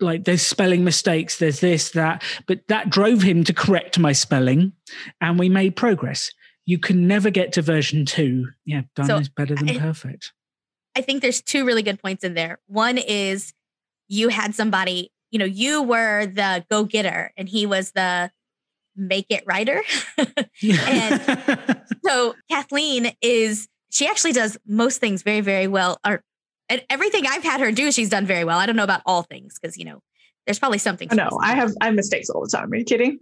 [0.00, 2.22] Like there's spelling mistakes, there's this, that.
[2.46, 4.72] But that drove him to correct my spelling
[5.20, 6.30] and we made progress.
[6.66, 8.46] You can never get to version two.
[8.64, 10.32] Yeah, done So, is better than I- perfect.
[10.94, 12.58] I think there's two really good points in there.
[12.66, 13.52] One is
[14.08, 18.30] you had somebody, you know, you were the go getter and he was the
[18.96, 19.82] make it writer.
[20.62, 25.98] And so Kathleen is, she actually does most things very, very well.
[26.04, 26.22] Or
[26.68, 28.58] and everything I've had her do, she's done very well.
[28.58, 30.00] I don't know about all things because, you know,
[30.46, 31.08] there's probably something.
[31.10, 32.72] I know I have I have mistakes all the time.
[32.72, 33.18] Are you kidding?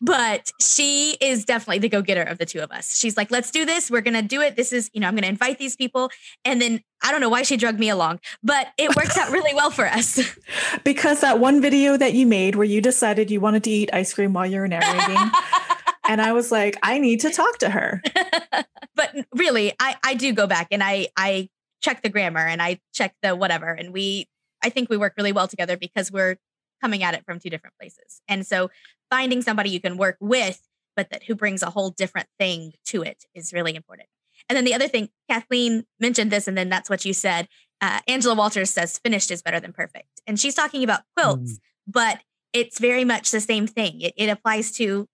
[0.00, 2.96] But she is definitely the go-getter of the two of us.
[2.98, 3.90] She's like, let's do this.
[3.90, 4.56] We're gonna do it.
[4.56, 6.10] This is, you know, I'm gonna invite these people.
[6.44, 9.54] And then I don't know why she drugged me along, but it works out really
[9.54, 10.18] well for us.
[10.84, 14.12] Because that one video that you made where you decided you wanted to eat ice
[14.14, 15.16] cream while you were narrating,
[16.08, 18.02] and I was like, I need to talk to her.
[18.94, 21.48] but really, I, I do go back and I I
[21.82, 23.66] check the grammar and I check the whatever.
[23.66, 24.26] And we
[24.62, 26.36] I think we work really well together because we're
[26.80, 28.20] coming at it from two different places.
[28.28, 28.70] And so
[29.10, 30.60] finding somebody you can work with,
[30.96, 34.08] but that who brings a whole different thing to it is really important.
[34.48, 37.48] And then the other thing, Kathleen mentioned this, and then that's what you said.
[37.80, 40.20] Uh, Angela Walters says finished is better than perfect.
[40.26, 42.20] And she's talking about quilts, but
[42.52, 44.00] it's very much the same thing.
[44.00, 45.06] It, it applies to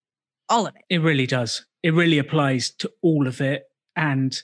[0.49, 0.83] all of it.
[0.89, 1.67] It really does.
[1.83, 3.65] It really applies to all of it
[3.97, 4.37] and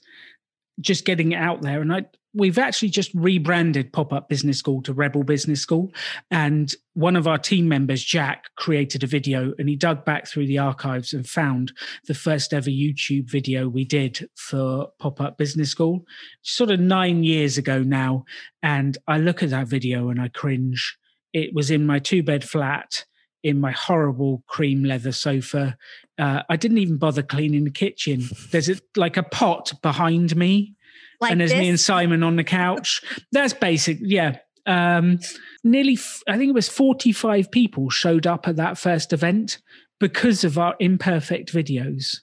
[0.81, 1.81] just getting it out there.
[1.81, 5.93] And I we've actually just rebranded Pop-Up Business School to Rebel Business School.
[6.31, 10.47] And one of our team members, Jack, created a video and he dug back through
[10.47, 11.73] the archives and found
[12.07, 16.05] the first ever YouTube video we did for Pop-Up Business School,
[16.43, 18.25] sort of nine years ago now.
[18.63, 20.97] And I look at that video and I cringe.
[21.33, 23.05] It was in my two bed flat
[23.43, 25.77] in my horrible cream leather sofa.
[26.19, 28.23] Uh, I didn't even bother cleaning the kitchen.
[28.51, 30.75] There's a, like a pot behind me,
[31.21, 31.81] Like and there's me and.
[31.81, 33.03] Simon on the couch.
[33.33, 33.99] That's basic.
[34.01, 34.39] Yeah.
[34.67, 35.19] Um,
[35.65, 39.59] nearly, f- I think it was 45 people showed up at that first event
[39.99, 42.19] because of our imperfect videos.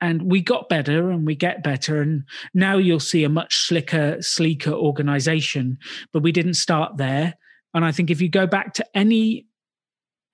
[0.00, 2.00] And we got better and we get better.
[2.00, 2.22] And
[2.54, 5.78] now you'll see a much slicker, sleeker organization.
[6.12, 7.34] But we didn't start there.
[7.74, 9.46] And I think if you go back to any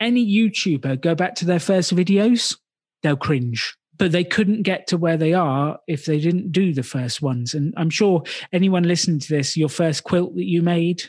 [0.05, 2.57] any YouTuber, go back to their first videos,
[3.03, 3.75] they'll cringe.
[3.97, 7.55] But they couldn't get to where they are if they didn't do the first ones.
[7.55, 11.05] And I'm sure anyone listening to this, your first quilt that you made,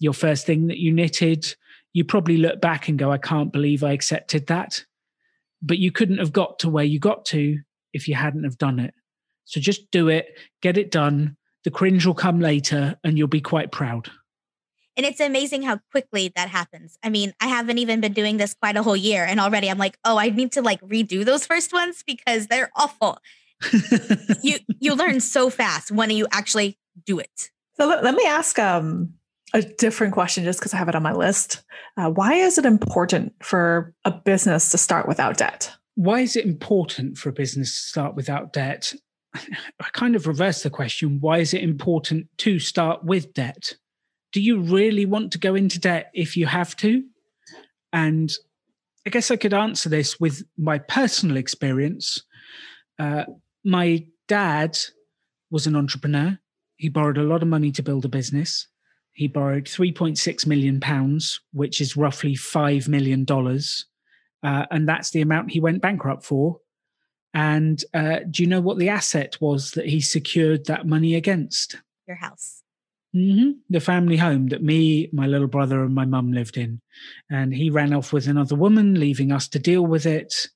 [0.00, 1.54] your first thing that you knitted,
[1.92, 4.84] you probably look back and go, I can't believe I accepted that.
[5.62, 7.60] But you couldn't have got to where you got to
[7.92, 8.92] if you hadn't have done it.
[9.44, 10.26] So just do it,
[10.60, 11.36] get it done.
[11.64, 14.10] The cringe will come later and you'll be quite proud.
[14.96, 16.98] And it's amazing how quickly that happens.
[17.02, 19.78] I mean, I haven't even been doing this quite a whole year, and already I'm
[19.78, 23.18] like, oh, I need to like redo those first ones because they're awful.
[24.42, 27.50] You you learn so fast when you actually do it.
[27.78, 29.14] So let, let me ask um,
[29.54, 31.64] a different question just because I have it on my list.
[31.96, 35.74] Uh, why is it important for a business to start without debt?
[35.96, 38.94] why is it important for a business to start without debt?
[39.34, 41.18] I kind of reverse the question.
[41.20, 43.74] Why is it important to start with debt?
[44.36, 47.02] Do you really want to go into debt if you have to?
[47.90, 48.30] And
[49.06, 52.22] I guess I could answer this with my personal experience.
[52.98, 53.24] Uh,
[53.64, 54.76] my dad
[55.50, 56.38] was an entrepreneur.
[56.76, 58.68] He borrowed a lot of money to build a business.
[59.14, 63.24] He borrowed 3.6 million pounds, which is roughly $5 million.
[64.42, 66.58] Uh, and that's the amount he went bankrupt for.
[67.32, 71.78] And uh, do you know what the asset was that he secured that money against?
[72.06, 72.55] Your house.
[73.16, 76.80] Hmm The family home that me, my little brother, and my mum lived in.
[77.30, 80.48] And he ran off with another woman, leaving us to deal with it.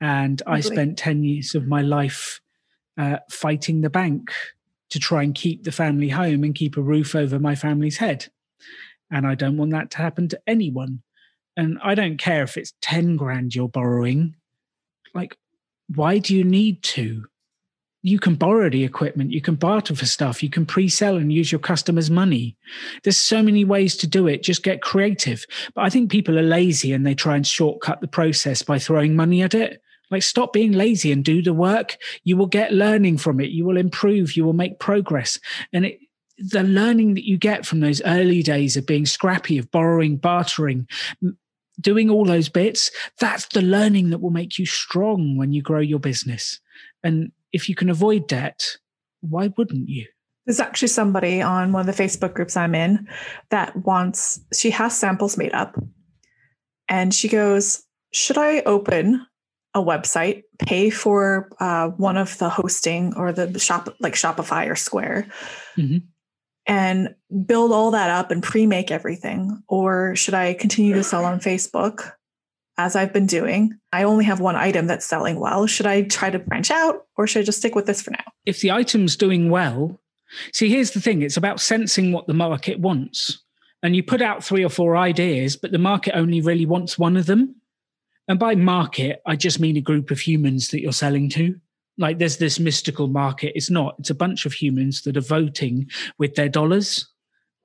[0.00, 2.40] And I spent 10 years of my life
[2.98, 4.32] uh, fighting the bank
[4.90, 8.26] to try and keep the family home and keep a roof over my family's head.
[9.10, 11.02] And I don't want that to happen to anyone.
[11.56, 14.34] And I don't care if it's 10 grand you're borrowing.
[15.14, 15.36] Like,
[15.94, 17.26] why do you need to?
[18.02, 21.32] You can borrow the equipment, you can barter for stuff, you can pre sell and
[21.32, 22.56] use your customers' money.
[23.02, 24.42] There's so many ways to do it.
[24.42, 25.44] Just get creative.
[25.74, 29.16] But I think people are lazy and they try and shortcut the process by throwing
[29.16, 29.82] money at it.
[30.10, 31.96] Like, stop being lazy and do the work.
[32.24, 33.50] You will get learning from it.
[33.50, 34.36] You will improve.
[34.36, 35.38] You will make progress.
[35.72, 36.00] And it,
[36.38, 40.88] the learning that you get from those early days of being scrappy, of borrowing, bartering,
[41.80, 45.80] doing all those bits, that's the learning that will make you strong when you grow
[45.80, 46.58] your business.
[47.04, 48.76] And if you can avoid debt,
[49.20, 50.06] why wouldn't you?
[50.46, 53.08] There's actually somebody on one of the Facebook groups I'm in
[53.50, 55.78] that wants, she has samples made up.
[56.88, 59.24] And she goes, Should I open
[59.74, 64.74] a website, pay for uh, one of the hosting or the shop, like Shopify or
[64.74, 65.28] Square,
[65.76, 65.98] mm-hmm.
[66.66, 67.14] and
[67.46, 69.62] build all that up and pre make everything?
[69.68, 72.12] Or should I continue to sell on Facebook
[72.80, 73.78] as I've been doing.
[73.92, 75.66] I only have one item that's selling well.
[75.66, 78.24] Should I try to branch out or should I just stick with this for now?
[78.46, 80.00] If the item's doing well,
[80.52, 83.42] see, here's the thing it's about sensing what the market wants.
[83.82, 87.16] And you put out three or four ideas, but the market only really wants one
[87.16, 87.56] of them.
[88.28, 91.56] And by market, I just mean a group of humans that you're selling to.
[91.98, 93.52] Like there's this mystical market.
[93.54, 97.08] It's not, it's a bunch of humans that are voting with their dollars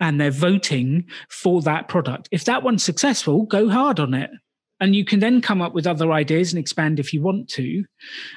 [0.02, 2.28] and they're voting for that product.
[2.32, 4.30] If that one's successful, go hard on it
[4.80, 7.86] and you can then come up with other ideas and expand if you want to.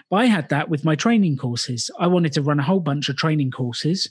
[0.09, 1.91] But I had that with my training courses.
[1.99, 4.11] I wanted to run a whole bunch of training courses,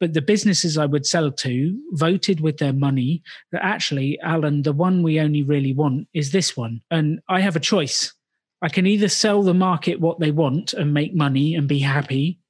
[0.00, 4.72] but the businesses I would sell to voted with their money that actually, Alan, the
[4.72, 6.80] one we only really want is this one.
[6.90, 8.12] And I have a choice.
[8.60, 12.40] I can either sell the market what they want and make money and be happy,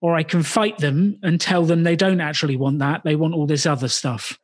[0.00, 3.02] or I can fight them and tell them they don't actually want that.
[3.04, 4.36] They want all this other stuff.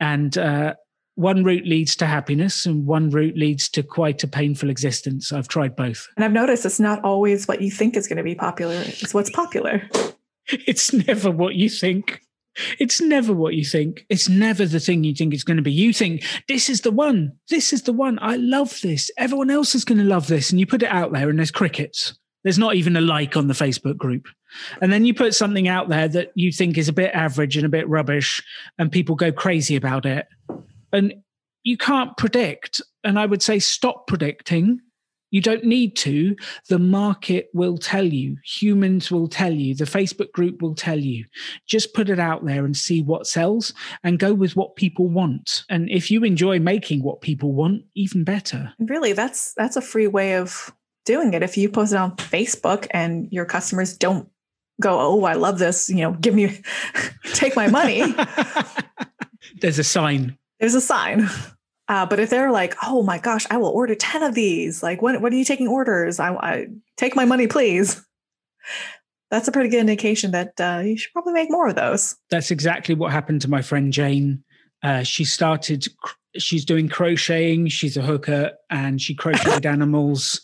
[0.00, 0.74] And uh,
[1.18, 5.32] one route leads to happiness and one route leads to quite a painful existence.
[5.32, 6.06] I've tried both.
[6.14, 9.12] And I've noticed it's not always what you think is going to be popular, it's
[9.12, 9.82] what's popular.
[10.46, 12.20] it's never what you think.
[12.78, 14.06] It's never what you think.
[14.08, 15.72] It's never the thing you think it's going to be.
[15.72, 17.32] You think, this is the one.
[17.50, 18.20] This is the one.
[18.22, 19.10] I love this.
[19.18, 20.50] Everyone else is going to love this.
[20.50, 22.16] And you put it out there and there's crickets.
[22.44, 24.28] There's not even a like on the Facebook group.
[24.80, 27.66] And then you put something out there that you think is a bit average and
[27.66, 28.40] a bit rubbish,
[28.78, 30.26] and people go crazy about it.
[30.92, 31.14] And
[31.62, 32.80] you can't predict.
[33.04, 34.80] And I would say stop predicting.
[35.30, 36.34] You don't need to.
[36.68, 41.26] The market will tell you, humans will tell you, the Facebook group will tell you.
[41.66, 45.64] Just put it out there and see what sells and go with what people want.
[45.68, 48.72] And if you enjoy making what people want, even better.
[48.78, 50.72] Really, that's that's a free way of
[51.04, 51.42] doing it.
[51.42, 54.28] If you post it on Facebook and your customers don't
[54.80, 56.62] go, "Oh, I love this," you know, give me
[57.34, 58.14] take my money.
[59.60, 61.28] There's a sign there's a sign.
[61.90, 64.82] Uh, but if they're like, oh my gosh, I will order 10 of these.
[64.82, 66.20] Like, when, when are you taking orders?
[66.20, 66.66] I, I
[66.98, 68.04] take my money, please.
[69.30, 72.14] That's a pretty good indication that uh, you should probably make more of those.
[72.30, 74.44] That's exactly what happened to my friend Jane.
[74.82, 75.86] Uh, she started,
[76.36, 77.68] she's doing crocheting.
[77.68, 80.42] She's a hooker and she crocheted animals.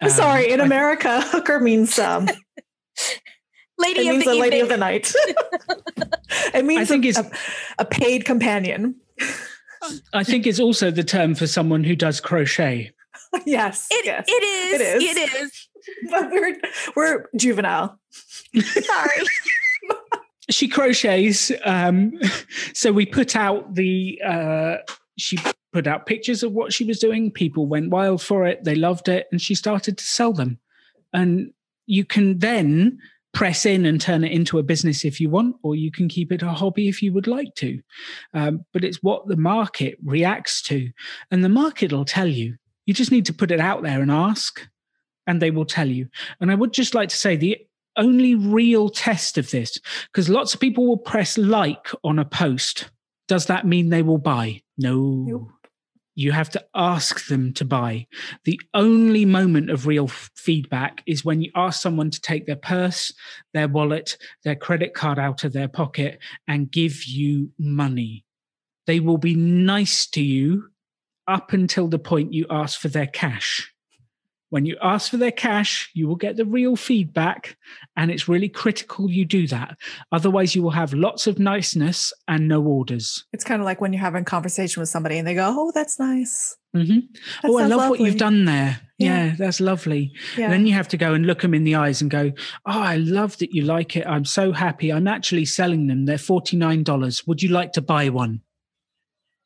[0.00, 2.28] Um, Sorry, in America, hooker means um,
[3.78, 4.62] lady it of means the, a lady evening.
[4.62, 5.12] of the night.
[6.54, 7.30] it means a, a,
[7.80, 8.94] a paid companion.
[10.12, 12.92] I think it's also the term for someone who does crochet.
[13.46, 14.24] yes, it, yes.
[14.26, 14.80] it is.
[14.80, 15.16] It is.
[15.16, 15.68] It is.
[16.10, 16.56] But we're
[16.96, 18.00] we're juvenile.
[18.58, 19.26] Sorry.
[20.48, 21.52] she crochets.
[21.62, 22.18] Um,
[22.72, 24.18] so we put out the.
[24.24, 24.76] Uh,
[25.18, 25.36] she
[25.74, 27.30] put out pictures of what she was doing.
[27.30, 28.64] People went wild for it.
[28.64, 30.58] They loved it, and she started to sell them.
[31.12, 31.52] And
[31.84, 32.98] you can then
[33.34, 36.32] press in and turn it into a business if you want, or you can keep
[36.32, 37.80] it a hobby if you would like to.
[38.32, 40.90] Um, but it's what the market reacts to.
[41.30, 42.56] And the market will tell you.
[42.86, 44.66] You just need to put it out there and ask,
[45.26, 46.08] and they will tell you.
[46.40, 47.58] And I would just like to say the
[47.96, 49.78] only real test of this,
[50.12, 52.90] because lots of people will press like on a post.
[53.26, 54.62] Does that mean they will buy?
[54.76, 55.24] No.
[55.26, 55.48] Nope.
[56.14, 58.06] You have to ask them to buy.
[58.44, 62.56] The only moment of real f- feedback is when you ask someone to take their
[62.56, 63.12] purse,
[63.52, 68.24] their wallet, their credit card out of their pocket and give you money.
[68.86, 70.68] They will be nice to you
[71.26, 73.73] up until the point you ask for their cash.
[74.50, 77.56] When you ask for their cash, you will get the real feedback,
[77.96, 79.76] and it's really critical you do that.
[80.12, 83.24] Otherwise, you will have lots of niceness and no orders.
[83.32, 85.72] It's kind of like when you're having a conversation with somebody and they go, "Oh,
[85.74, 86.98] that's nice." Mm-hmm.
[87.42, 87.88] That oh, I love lovely.
[87.90, 88.80] what you've done there.
[88.98, 90.12] Yeah, yeah that's lovely.
[90.36, 90.50] Yeah.
[90.50, 92.32] then you have to go and look them in the eyes and go,
[92.66, 94.06] "Oh, I love that you like it.
[94.06, 94.92] I'm so happy.
[94.92, 96.04] I'm actually selling them.
[96.04, 97.26] They're forty nine dollars.
[97.26, 98.40] Would you like to buy one?"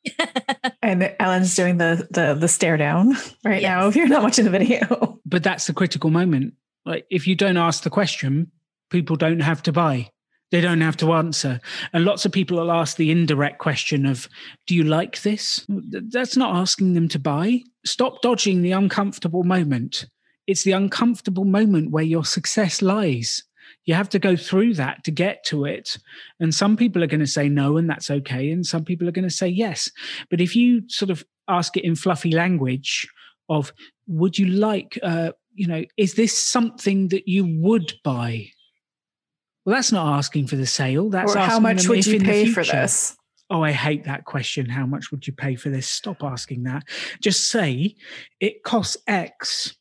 [0.81, 3.69] and Alan's doing the the the stare down right yes.
[3.69, 3.87] now.
[3.87, 6.53] If you're not watching the video, but that's the critical moment.
[6.85, 8.51] Like if you don't ask the question,
[8.89, 10.09] people don't have to buy.
[10.51, 11.59] They don't have to answer.
[11.93, 14.27] And lots of people will ask the indirect question of,
[14.65, 15.65] Do you like this?
[15.67, 17.61] That's not asking them to buy.
[17.85, 20.07] Stop dodging the uncomfortable moment.
[20.47, 23.43] It's the uncomfortable moment where your success lies.
[23.89, 25.97] You have to go through that to get to it.
[26.39, 28.51] And some people are going to say no, and that's okay.
[28.51, 29.89] And some people are going to say yes.
[30.29, 33.07] But if you sort of ask it in fluffy language
[33.49, 33.73] of,
[34.09, 38.51] Would you like, uh, you know, is this something that you would buy?
[39.65, 41.09] Well, that's not asking for the sale.
[41.09, 43.15] That's or how much would you pay for this?
[43.51, 44.67] Oh, I hate that question.
[44.67, 45.87] How much would you pay for this?
[45.87, 46.83] Stop asking that.
[47.21, 47.95] Just say
[48.39, 49.75] it costs X.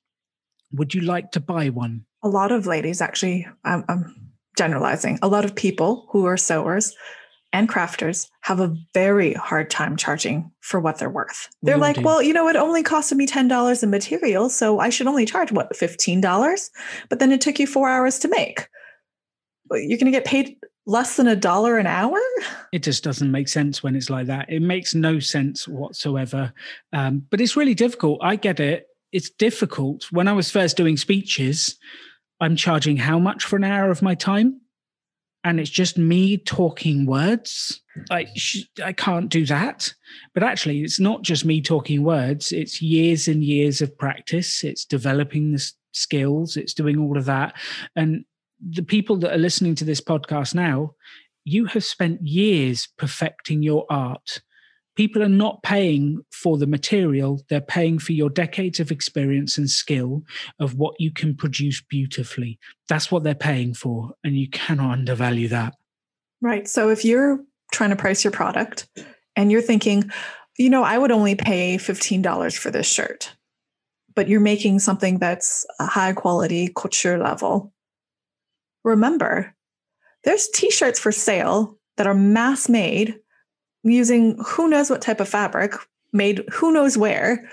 [0.72, 2.04] Would you like to buy one?
[2.23, 6.95] A lot of ladies, actually, I'm, I'm generalizing, a lot of people who are sewers
[7.53, 11.49] and crafters have a very hard time charging for what they're worth.
[11.62, 15.07] They're like, well, you know, it only costed me $10 in material, so I should
[15.07, 16.71] only charge what, $15?
[17.09, 18.69] But then it took you four hours to make
[19.77, 20.57] you're going to get paid
[20.87, 22.19] less than a dollar an hour?
[22.73, 24.47] It just doesn't make sense when it's like that.
[24.49, 26.53] It makes no sense whatsoever.
[26.93, 28.21] Um, but it's really difficult.
[28.23, 28.87] I get it.
[29.12, 30.07] It's difficult.
[30.11, 31.79] When I was first doing speeches,
[32.41, 34.61] I'm charging how much for an hour of my time?
[35.45, 37.80] And it's just me talking words.
[38.11, 38.26] I,
[38.84, 39.93] I can't do that.
[40.34, 44.64] But actually, it's not just me talking words, it's years and years of practice.
[44.64, 47.55] It's developing the skills, it's doing all of that.
[47.97, 48.24] And
[48.61, 50.95] the people that are listening to this podcast now,
[51.45, 54.43] you have spent years perfecting your art.
[54.99, 59.70] People are not paying for the material, they're paying for your decades of experience and
[59.70, 60.24] skill
[60.59, 62.59] of what you can produce beautifully.
[62.88, 65.74] That's what they're paying for, and you cannot undervalue that.
[66.42, 66.68] Right.
[66.68, 67.38] So if you're
[67.72, 68.88] trying to price your product
[69.36, 70.11] and you're thinking,
[70.59, 73.36] you know, I would only pay $15 for this shirt,
[74.16, 77.72] but you're making something that's a high quality couture level
[78.84, 79.55] remember
[80.24, 83.16] there's t-shirts for sale that are mass made
[83.83, 85.74] using who knows what type of fabric
[86.12, 87.51] made who knows where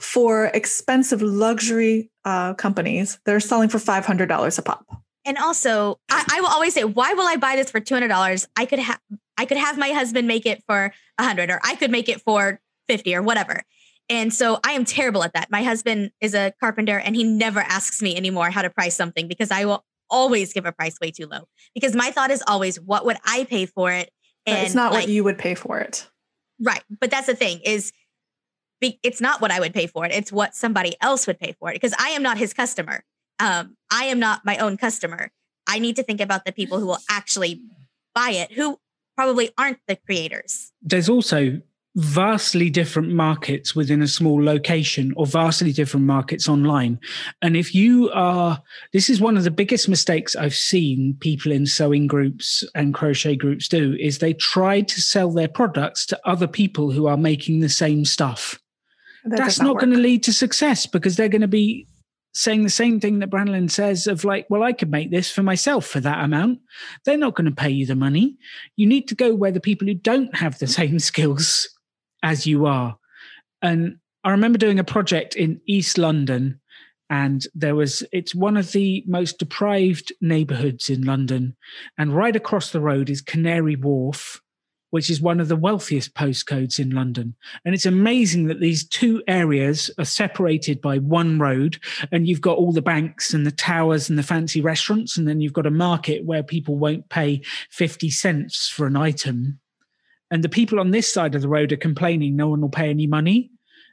[0.00, 4.86] for expensive luxury uh, companies that are selling for $500 a pop
[5.24, 8.64] and also I, I, will always say why will i buy this for $200 i
[8.64, 9.00] could have
[9.36, 12.60] i could have my husband make it for 100 or i could make it for
[12.88, 13.62] 50 or whatever
[14.10, 15.52] and so I am terrible at that.
[15.52, 19.28] My husband is a carpenter and he never asks me anymore how to price something
[19.28, 22.80] because I will always give a price way too low because my thought is always,
[22.80, 24.10] what would I pay for it?
[24.46, 26.08] And it's not like, what you would pay for it.
[26.60, 26.82] Right.
[27.00, 27.92] But that's the thing is
[28.80, 30.12] it's not what I would pay for it.
[30.12, 33.04] It's what somebody else would pay for it because I am not his customer.
[33.38, 35.30] Um, I am not my own customer.
[35.66, 37.62] I need to think about the people who will actually
[38.14, 38.78] buy it, who
[39.16, 40.72] probably aren't the creators.
[40.82, 41.60] There's also
[41.96, 47.00] vastly different markets within a small location or vastly different markets online.
[47.42, 48.62] And if you are,
[48.92, 53.34] this is one of the biggest mistakes I've seen people in sewing groups and crochet
[53.34, 57.60] groups do is they try to sell their products to other people who are making
[57.60, 58.60] the same stuff.
[59.24, 61.86] That That's not, going to lead to success because they're going to be
[62.32, 65.42] saying the same thing that Branlyn says of like, well, I could make this for
[65.42, 66.60] myself for that amount.
[67.04, 68.38] They're not going to pay you the money.
[68.76, 71.68] You need to go where the people who don't have the same skills
[72.22, 72.96] as you are.
[73.62, 76.60] And I remember doing a project in East London,
[77.08, 81.56] and there was, it's one of the most deprived neighborhoods in London.
[81.98, 84.40] And right across the road is Canary Wharf,
[84.90, 87.34] which is one of the wealthiest postcodes in London.
[87.64, 91.78] And it's amazing that these two areas are separated by one road,
[92.12, 95.40] and you've got all the banks and the towers and the fancy restaurants, and then
[95.40, 99.60] you've got a market where people won't pay 50 cents for an item
[100.30, 102.88] and the people on this side of the road are complaining no one will pay
[102.88, 103.50] any money.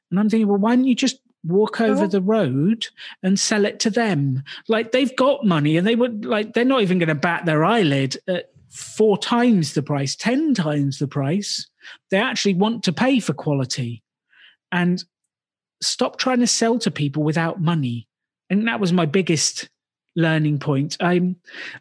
[0.10, 2.08] And I'm thinking, well, why don't you just walk over oh.
[2.08, 2.88] the road
[3.24, 4.44] and sell it to them?
[4.68, 7.66] Like they've got money and they would like they're not even going to bat their
[7.66, 11.68] eyelid at four times the price, ten times the price.
[12.12, 14.04] They actually want to pay for quality.
[14.72, 15.04] And
[15.82, 18.08] stop trying to sell to people without money.
[18.50, 19.70] And that was my biggest
[20.16, 20.98] learning point.
[21.00, 21.36] I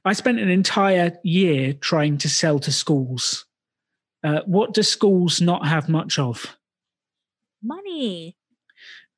[0.05, 3.47] I spent an entire year trying to sell to schools
[4.27, 6.57] uh, what do schools not have much of?
[7.63, 8.37] Money.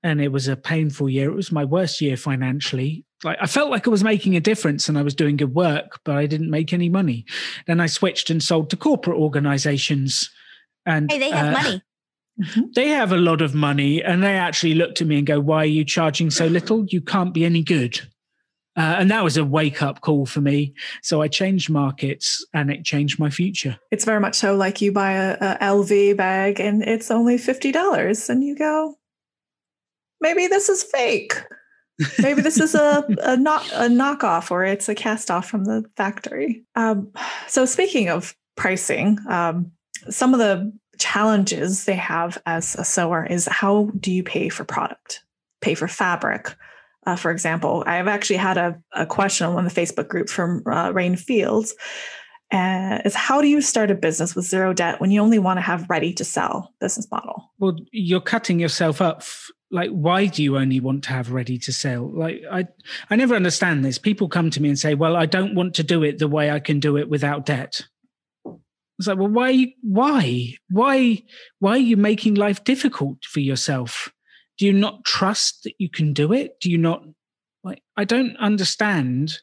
[0.02, 1.30] And it was a painful year.
[1.30, 3.06] It was my worst year financially.
[3.24, 6.00] Like I felt like I was making a difference and I was doing good work,
[6.04, 7.24] but I didn't make any money.
[7.66, 10.30] Then I switched and sold to corporate organizations.
[10.84, 11.82] And hey, they have uh, money.
[12.40, 12.60] Mm-hmm.
[12.76, 15.62] They have a lot of money, and they actually looked at me and go, "Why
[15.62, 16.84] are you charging so little?
[16.86, 18.00] You can't be any good."
[18.78, 20.72] Uh, and that was a wake up call for me.
[21.02, 23.76] So I changed markets and it changed my future.
[23.90, 28.28] It's very much so like you buy a, a LV bag and it's only $50
[28.28, 28.94] and you go,
[30.20, 31.34] maybe this is fake.
[32.20, 35.84] Maybe this is a a not a knockoff or it's a cast off from the
[35.96, 36.62] factory.
[36.76, 37.10] Um,
[37.48, 39.72] so speaking of pricing, um,
[40.08, 44.64] some of the challenges they have as a sewer is how do you pay for
[44.64, 45.24] product,
[45.60, 46.54] pay for fabric.
[47.08, 50.30] Uh, for example, I've actually had a, a question on one of the Facebook groups
[50.30, 51.74] from uh, Rain Fields.
[52.52, 55.56] Uh, is how do you start a business with zero debt when you only want
[55.56, 57.50] to have ready to sell business model?
[57.58, 59.22] Well, you're cutting yourself up
[59.70, 62.66] like why do you only want to have ready to sell like i
[63.10, 65.82] i never understand this people come to me and say well i don't want to
[65.82, 67.86] do it the way i can do it without debt
[68.98, 71.22] it's like well why why why
[71.58, 74.10] why are you making life difficult for yourself
[74.58, 77.02] do you not trust that you can do it do you not
[77.64, 79.38] like i don't understand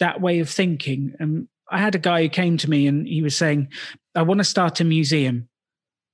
[0.00, 3.22] that way of thinking and i had a guy who came to me and he
[3.22, 3.68] was saying
[4.14, 5.48] i want to start a museum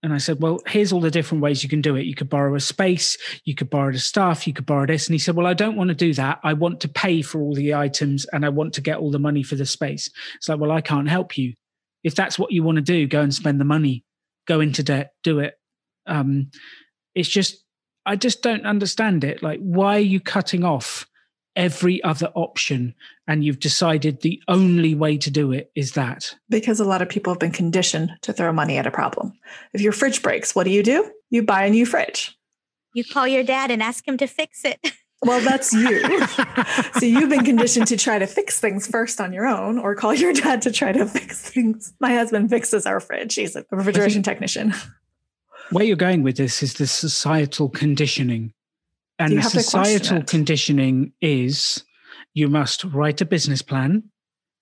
[0.05, 2.05] and I said, Well, here's all the different ways you can do it.
[2.05, 3.17] You could borrow a space,
[3.47, 5.07] you could borrow the staff you could borrow this.
[5.07, 6.41] And he said, Well, I don't want to do that.
[6.45, 9.19] I want to pay for all the items and I want to get all the
[9.19, 10.11] money for the space.
[10.37, 11.55] It's like, Well, I can't help you.
[12.03, 14.05] If that's what you want to do, go and spend the money,
[14.47, 15.55] go into debt, do it.
[16.07, 16.51] Um,
[17.15, 17.64] it's just,
[18.07, 19.43] I just don't understand it.
[19.43, 21.07] Like, why are you cutting off
[21.57, 22.95] every other option
[23.27, 26.35] and you've decided the only way to do it is that?
[26.49, 29.33] Because a lot of people have been conditioned to throw money at a problem.
[29.73, 31.11] If your fridge breaks what do you do?
[31.31, 32.37] You buy a new fridge.
[32.93, 34.79] You call your dad and ask him to fix it.
[35.23, 36.03] Well that's you.
[36.99, 40.13] So you've been conditioned to try to fix things first on your own or call
[40.13, 41.95] your dad to try to fix things.
[41.99, 43.35] My husband fixes our fridge.
[43.35, 44.75] He's a refrigeration technician
[45.71, 48.53] where you're going with this is the societal conditioning
[49.19, 51.85] and the societal conditioning is
[52.33, 54.05] you must write a business plan,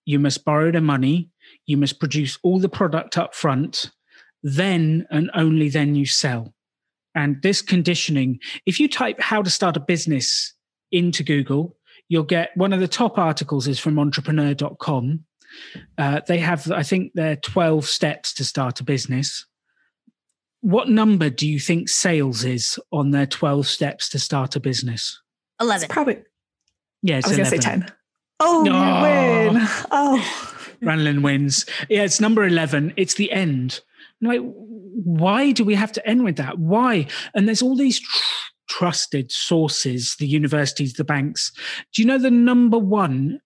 [0.04, 1.30] you must borrow the money,
[1.66, 3.90] you must produce all the product up front,
[4.42, 6.52] then and only then you sell.
[7.14, 10.54] And this conditioning, if you type how to start a business
[10.90, 11.76] into Google,
[12.08, 15.24] you'll get one of the top articles is from entrepreneur.com.
[15.98, 19.46] Uh, they have, I think, their 12 steps to start a business
[20.62, 25.20] what number do you think sales is on their 12 steps to start a business?
[25.60, 25.84] 11.
[25.84, 26.22] It's probably.
[27.02, 27.92] Yeah, I was going to say 10.
[28.40, 29.66] Oh, oh, you win.
[29.90, 30.48] Oh.
[30.82, 31.66] Ranlin wins.
[31.88, 32.94] Yeah, it's number 11.
[32.96, 33.80] It's the end.
[34.20, 36.58] like, why do we have to end with that?
[36.58, 37.06] Why?
[37.34, 38.22] And there's all these tr-
[38.68, 41.52] trusted sources, the universities, the banks.
[41.92, 43.40] Do you know the number one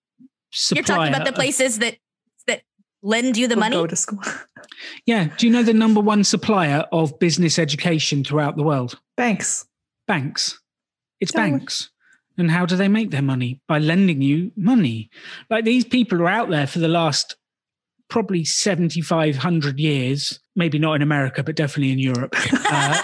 [0.51, 0.77] supplier?
[0.77, 1.97] You're talking about the places that
[2.45, 2.61] that
[3.01, 3.75] lend you the we'll money?
[3.75, 4.19] Go to school.
[5.05, 5.29] yeah.
[5.37, 8.99] Do you know the number one supplier of business education throughout the world?
[9.15, 9.65] Banks.
[10.07, 10.59] Banks.
[11.19, 11.89] It's Tell banks.
[12.37, 12.43] Me.
[12.43, 13.61] And how do they make their money?
[13.67, 15.09] By lending you money.
[15.49, 17.35] Like these people are out there for the last
[18.09, 22.35] probably 7,500 years, maybe not in America, but definitely in Europe.
[22.69, 23.01] Uh,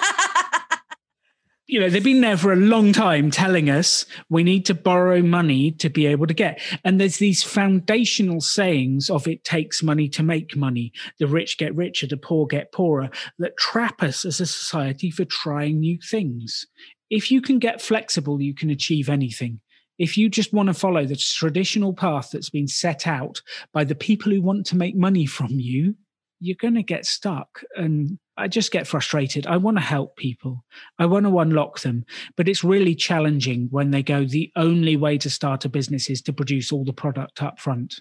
[1.73, 5.23] you know, they've been there for a long time telling us we need to borrow
[5.23, 6.61] money to be able to get.
[6.85, 10.91] And there's these foundational sayings of it takes money to make money.
[11.17, 13.09] The rich get richer, the poor get poorer
[13.39, 16.67] that trap us as a society for trying new things.
[17.09, 19.59] If you can get flexible, you can achieve anything.
[19.97, 23.41] If you just want to follow the traditional path that's been set out
[23.73, 25.95] by the people who want to make money from you,
[26.39, 27.63] you're going to get stuck.
[27.75, 29.45] And I just get frustrated.
[29.45, 30.65] I want to help people.
[30.97, 32.05] I want to unlock them,
[32.35, 36.21] but it's really challenging when they go the only way to start a business is
[36.23, 37.95] to produce all the product up front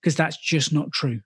[0.00, 1.20] because that's just not true.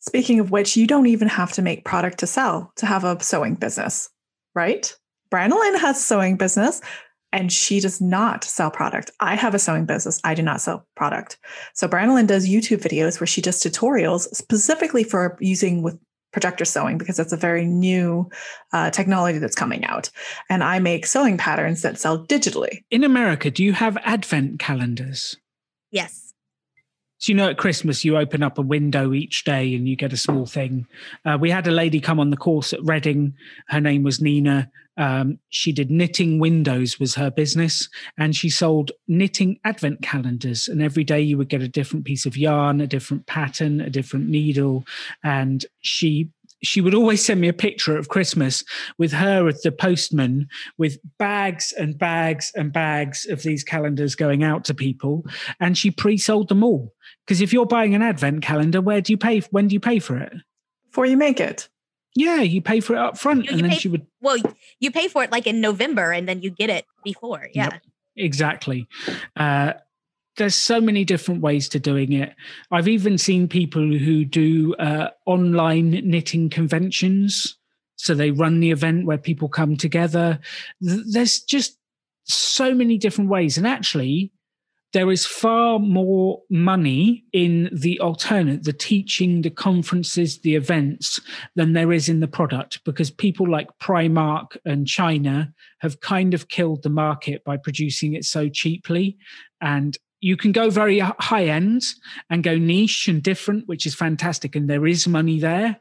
[0.00, 3.20] Speaking of which, you don't even have to make product to sell to have a
[3.22, 4.08] sewing business,
[4.54, 4.94] right?
[5.30, 6.80] Branolyn has a sewing business
[7.32, 9.10] and she does not sell product.
[9.20, 10.20] I have a sewing business.
[10.24, 11.38] I do not sell product.
[11.74, 15.98] So Branolyn does YouTube videos where she does tutorials specifically for using with
[16.32, 18.28] projector sewing because it's a very new
[18.72, 20.10] uh, technology that's coming out.
[20.48, 22.82] And I make sewing patterns that sell digitally.
[22.90, 25.36] In America, do you have advent calendars?
[25.90, 26.34] Yes.
[27.18, 30.12] So, you know, at Christmas, you open up a window each day and you get
[30.12, 30.86] a small thing.
[31.24, 33.34] Uh, we had a lady come on the course at Reading.
[33.68, 34.70] Her name was Nina.
[34.98, 37.88] Um, she did knitting windows was her business
[38.18, 40.68] and she sold knitting advent calendars.
[40.68, 43.88] And every day you would get a different piece of yarn, a different pattern, a
[43.88, 44.84] different needle.
[45.22, 46.30] And she
[46.62, 48.64] she would always send me a picture of Christmas
[48.98, 54.42] with her as the postman with bags and bags and bags of these calendars going
[54.42, 55.24] out to people.
[55.60, 56.92] And she pre sold them all.
[57.24, 59.40] Because if you're buying an advent calendar, where do you pay?
[59.50, 60.32] When do you pay for it?
[60.90, 61.68] Before you make it.
[62.18, 63.44] Yeah, you pay for it up front.
[63.44, 64.04] You, and you then pay, she would.
[64.20, 64.38] Well,
[64.80, 67.48] you pay for it like in November and then you get it before.
[67.54, 67.70] Yeah.
[67.72, 67.82] Yep,
[68.16, 68.88] exactly.
[69.36, 69.74] Uh,
[70.36, 72.34] there's so many different ways to doing it.
[72.72, 77.56] I've even seen people who do uh, online knitting conventions.
[77.94, 80.40] So they run the event where people come together.
[80.80, 81.78] There's just
[82.24, 83.56] so many different ways.
[83.56, 84.32] And actually,
[84.92, 91.20] there is far more money in the alternate, the teaching, the conferences, the events,
[91.56, 96.48] than there is in the product because people like Primark and China have kind of
[96.48, 99.18] killed the market by producing it so cheaply.
[99.60, 101.82] And you can go very high end
[102.30, 104.56] and go niche and different, which is fantastic.
[104.56, 105.78] And there is money there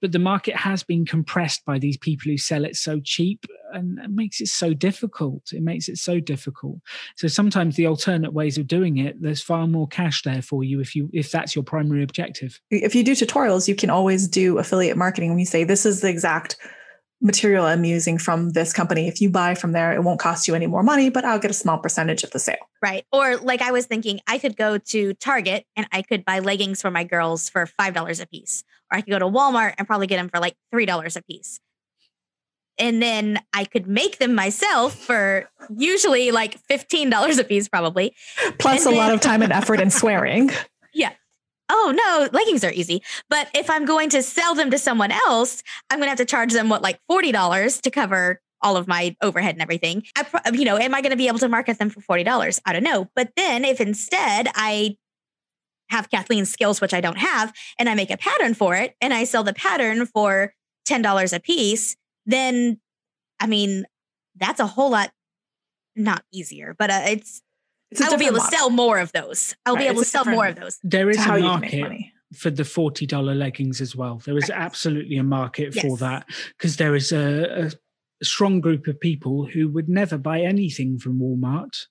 [0.00, 3.98] but the market has been compressed by these people who sell it so cheap and
[3.98, 5.52] it makes it so difficult.
[5.52, 6.78] It makes it so difficult.
[7.16, 10.80] So sometimes the alternate ways of doing it there's far more cash there for you
[10.80, 12.60] if you if that's your primary objective.
[12.70, 15.30] If you do tutorials you can always do affiliate marketing.
[15.30, 16.56] When you say this is the exact
[17.24, 19.08] material I'm using from this company.
[19.08, 21.50] If you buy from there, it won't cost you any more money, but I'll get
[21.50, 22.68] a small percentage of the sale.
[22.82, 23.04] Right.
[23.10, 26.82] Or like I was thinking, I could go to Target and I could buy leggings
[26.82, 28.62] for my girls for $5 a piece.
[28.92, 31.60] Or I could go to Walmart and probably get them for like $3 a piece.
[32.78, 38.14] And then I could make them myself for usually like $15 a piece, probably.
[38.58, 40.50] Plus and a lot of time and effort and swearing.
[40.96, 41.10] Yeah
[41.68, 43.02] oh no, leggings are easy.
[43.30, 46.24] But if I'm going to sell them to someone else, I'm going to have to
[46.24, 50.02] charge them what, like $40 to cover all of my overhead and everything.
[50.16, 52.60] I, you know, am I going to be able to market them for $40?
[52.64, 53.10] I don't know.
[53.14, 54.96] But then if instead I
[55.90, 59.12] have Kathleen's skills, which I don't have, and I make a pattern for it and
[59.12, 60.54] I sell the pattern for
[60.88, 61.96] $10 a piece,
[62.26, 62.80] then
[63.38, 63.84] I mean,
[64.36, 65.12] that's a whole lot
[65.96, 67.42] not easier, but uh, it's
[68.00, 68.50] I will be able model.
[68.50, 69.54] to sell more of those.
[69.66, 70.78] I'll right, be able to sell more of those.
[70.82, 74.20] There is a market for the $40 leggings as well.
[74.24, 74.58] There is right.
[74.58, 75.84] absolutely a market yes.
[75.84, 76.26] for that
[76.56, 77.70] because there is a, a,
[78.22, 81.86] strong group of people who would never buy anything from Walmart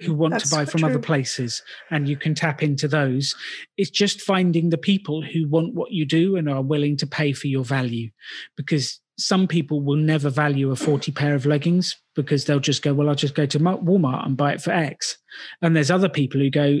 [0.00, 0.90] who want That's to buy from true.
[0.90, 3.34] other places and you can tap into those
[3.76, 7.32] it's just finding the people who want what you do and are willing to pay
[7.32, 8.10] for your value
[8.56, 12.94] because some people will never value a 40 pair of leggings because they'll just go,
[12.94, 15.18] well, I'll just go to Walmart and buy it for X.
[15.62, 16.80] And there's other people who go,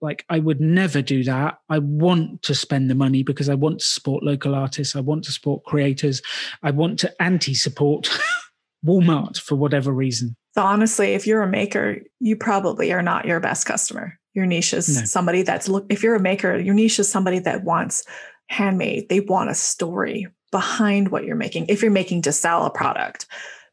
[0.00, 1.58] like, I would never do that.
[1.68, 4.96] I want to spend the money because I want to support local artists.
[4.96, 6.22] I want to support creators.
[6.62, 8.08] I want to anti support
[8.84, 10.36] Walmart for whatever reason.
[10.54, 14.18] So, honestly, if you're a maker, you probably are not your best customer.
[14.34, 15.04] Your niche is no.
[15.04, 18.04] somebody that's look, if you're a maker, your niche is somebody that wants
[18.48, 20.26] handmade, they want a story
[20.56, 23.26] behind what you're making if you're making to sell a product.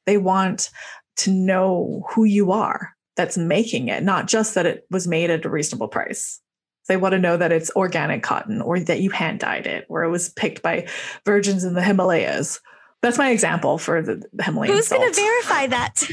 [0.06, 0.70] They want
[1.16, 5.46] to know who you are that's making it not just that it was made at
[5.46, 6.42] a reasonable price.
[6.90, 10.04] They want to know that it's organic cotton or that you hand dyed it or
[10.04, 10.90] it was picked by
[11.26, 12.60] virgins in the himalayas.
[13.02, 16.04] That's my example for the, himalayan who's going to verify that?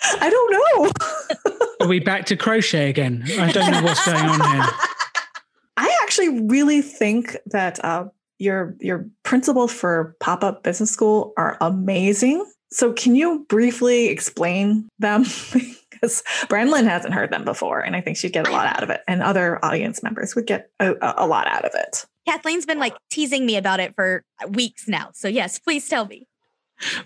[0.20, 1.56] I don't know.
[1.80, 3.24] Are we back to crochet again?
[3.40, 4.64] I don't know what's going on here.
[5.76, 8.04] I actually really think that uh,
[8.38, 12.44] your your principles for pop-up business school are amazing.
[12.70, 15.24] So can you briefly explain them?
[16.00, 18.90] because Brandlin hasn't heard them before, and I think she'd get a lot out of
[18.90, 22.06] it, and other audience members would get a, a lot out of it.
[22.26, 25.10] Kathleen's been like teasing me about it for weeks now.
[25.14, 26.26] So yes, please tell me.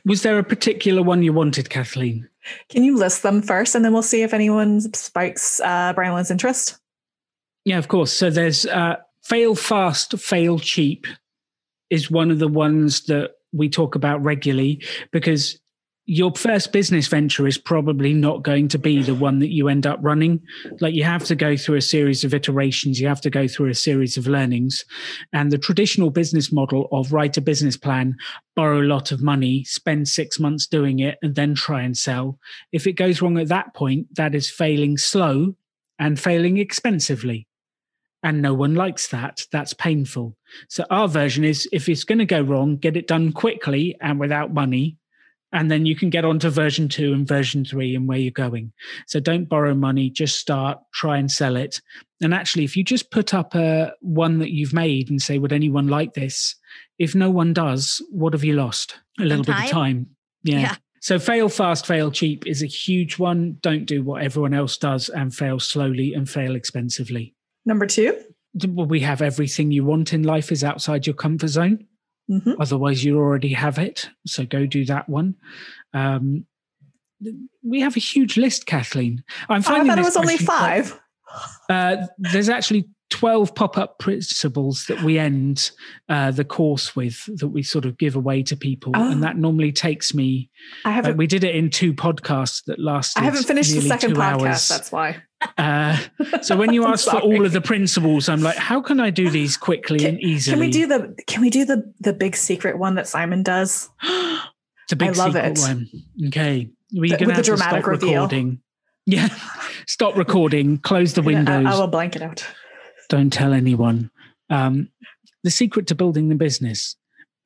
[0.04, 2.28] Was there a particular one you wanted, Kathleen?
[2.68, 6.78] Can you list them first, and then we'll see if anyone spikes uh, Brandlin's interest?
[7.64, 8.12] Yeah, of course.
[8.12, 11.06] So there's uh, fail fast, fail cheap
[11.92, 15.58] is one of the ones that we talk about regularly because
[16.06, 19.86] your first business venture is probably not going to be the one that you end
[19.86, 20.40] up running.
[20.80, 23.68] Like you have to go through a series of iterations, you have to go through
[23.68, 24.86] a series of learnings.
[25.34, 28.16] And the traditional business model of write a business plan,
[28.56, 32.38] borrow a lot of money, spend six months doing it, and then try and sell.
[32.72, 35.54] If it goes wrong at that point, that is failing slow
[35.98, 37.46] and failing expensively
[38.22, 40.36] and no one likes that that's painful
[40.68, 44.18] so our version is if it's going to go wrong get it done quickly and
[44.18, 44.96] without money
[45.54, 48.30] and then you can get on to version 2 and version 3 and where you're
[48.30, 48.72] going
[49.06, 51.80] so don't borrow money just start try and sell it
[52.20, 55.52] and actually if you just put up a one that you've made and say would
[55.52, 56.54] anyone like this
[56.98, 60.08] if no one does what have you lost a little bit of time
[60.42, 60.60] yeah.
[60.60, 60.76] yeah.
[61.00, 63.58] So fail fast, fail cheap is a huge one.
[63.60, 67.34] Don't do what everyone else does and fail slowly and fail expensively.
[67.66, 68.16] Number two,
[68.54, 71.86] we have everything you want in life is outside your comfort zone.
[72.30, 72.52] Mm-hmm.
[72.60, 74.08] Otherwise, you already have it.
[74.26, 75.34] So go do that one.
[75.92, 76.46] Um,
[77.62, 79.22] we have a huge list, Kathleen.
[79.48, 80.98] I'm finding I thought it was only five.
[81.70, 85.70] uh, there's actually 12 pop-up principles that we end
[86.08, 89.10] uh, the course with that we sort of give away to people oh.
[89.10, 90.50] and that normally takes me
[90.84, 93.80] i haven't uh, we did it in two podcasts that lasted i haven't finished the
[93.80, 94.68] second podcast hours.
[94.68, 95.22] that's why
[95.58, 95.98] uh,
[96.42, 99.28] so when you ask for all of the principles i'm like how can i do
[99.30, 102.34] these quickly can, and easily can we do the can we do the the big
[102.34, 105.58] secret one that simon does it's a big I love it.
[105.58, 105.88] One.
[106.28, 108.12] okay you're The- going to the have to stop reveal.
[108.12, 108.60] recording.
[109.04, 109.30] Yeah,
[109.88, 110.78] stop recording.
[110.78, 111.66] Close the I- windows.
[111.66, 112.46] I, will blank it out.
[113.12, 114.10] Don't tell anyone.
[114.50, 114.88] Um,
[115.44, 116.96] the secret to building the business,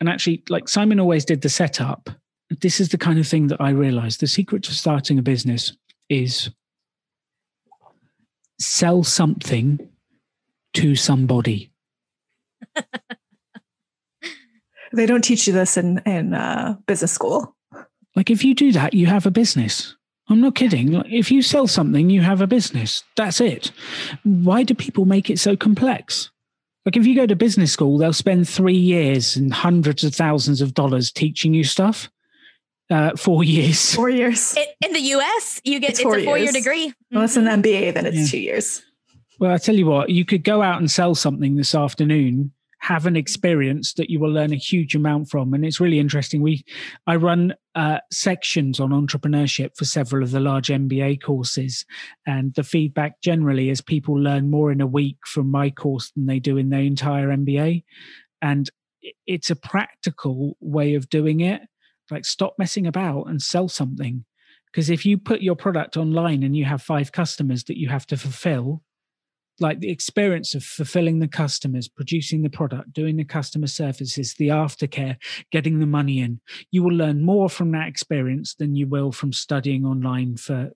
[0.01, 2.09] and actually, like Simon always did the setup.
[2.61, 4.21] This is the kind of thing that I realized.
[4.21, 5.77] The secret to starting a business
[6.09, 6.51] is
[8.61, 9.81] sell something
[10.75, 11.73] to somebody.
[14.93, 17.57] They don't teach you this in in uh, business school.
[18.15, 19.96] Like if you do that, you have a business.
[20.29, 20.95] I'm not kidding.
[21.07, 23.05] If you sell something, you have a business.
[23.17, 23.71] That's it.
[24.25, 26.31] Why do people make it so complex?
[26.85, 30.61] Like if you go to business school, they'll spend three years and hundreds of thousands
[30.61, 32.11] of dollars teaching you stuff.
[32.89, 33.95] Uh, four years.
[33.97, 34.57] Four years.
[34.57, 36.93] It, in the US, you get It's it's, four a four year degree.
[37.11, 37.63] Unless an Mhm.
[37.63, 38.27] MBA, then it's Yeah.
[38.27, 38.83] two years.
[39.41, 42.53] Well, I tell you what, you could go out and sell something this afternoon,
[42.87, 46.41] have an experience that you will learn a huge amount from, and it's really interesting.
[46.41, 46.65] We,
[47.09, 51.85] I run uh, sections on entrepreneurship for several of the large MBA courses,
[52.29, 56.27] and the feedback generally is people learn more in a week from my course than
[56.27, 57.83] they do in their entire MBA,
[58.41, 58.71] and
[59.27, 61.63] it's a practical way of doing it.
[62.09, 64.25] Like, stop messing about and sell something.
[64.71, 68.07] Because if you put your product online and you have five customers that you have
[68.07, 68.83] to fulfill,
[69.61, 74.49] like the experience of fulfilling the customers, producing the product, doing the customer services, the
[74.49, 75.17] aftercare,
[75.51, 76.41] getting the money in,
[76.71, 80.71] you will learn more from that experience than you will from studying online for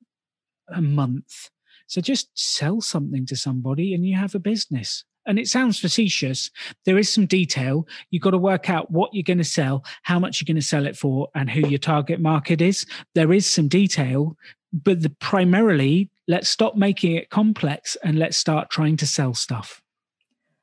[0.69, 1.51] a month.
[1.87, 5.05] So just sell something to somebody and you have a business.
[5.27, 6.51] And it sounds facetious.
[6.87, 7.87] There is some detail.
[8.11, 10.67] You've got to work out what you're going to sell, how much you're going to
[10.67, 12.87] sell it for, and who your target market is.
[13.15, 14.37] There is some detail,
[14.73, 19.83] but the, primarily, let's stop making it complex and let's start trying to sell stuff.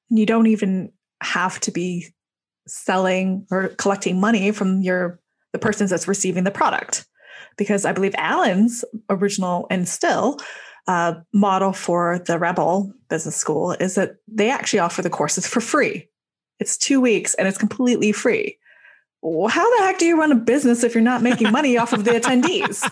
[0.10, 2.08] You don't even have to be
[2.68, 5.20] selling or collecting money from your
[5.52, 7.06] the persons that's receiving the product.
[7.58, 10.38] Because i believe alan's original and still
[10.88, 15.60] uh, model for the rebel business school is that they actually offer the courses for
[15.60, 16.08] free.
[16.60, 18.58] It's two weeks and it's completely free.
[19.22, 21.92] Well, how the heck do you run a business if you're not making money off
[21.92, 22.90] of the attendees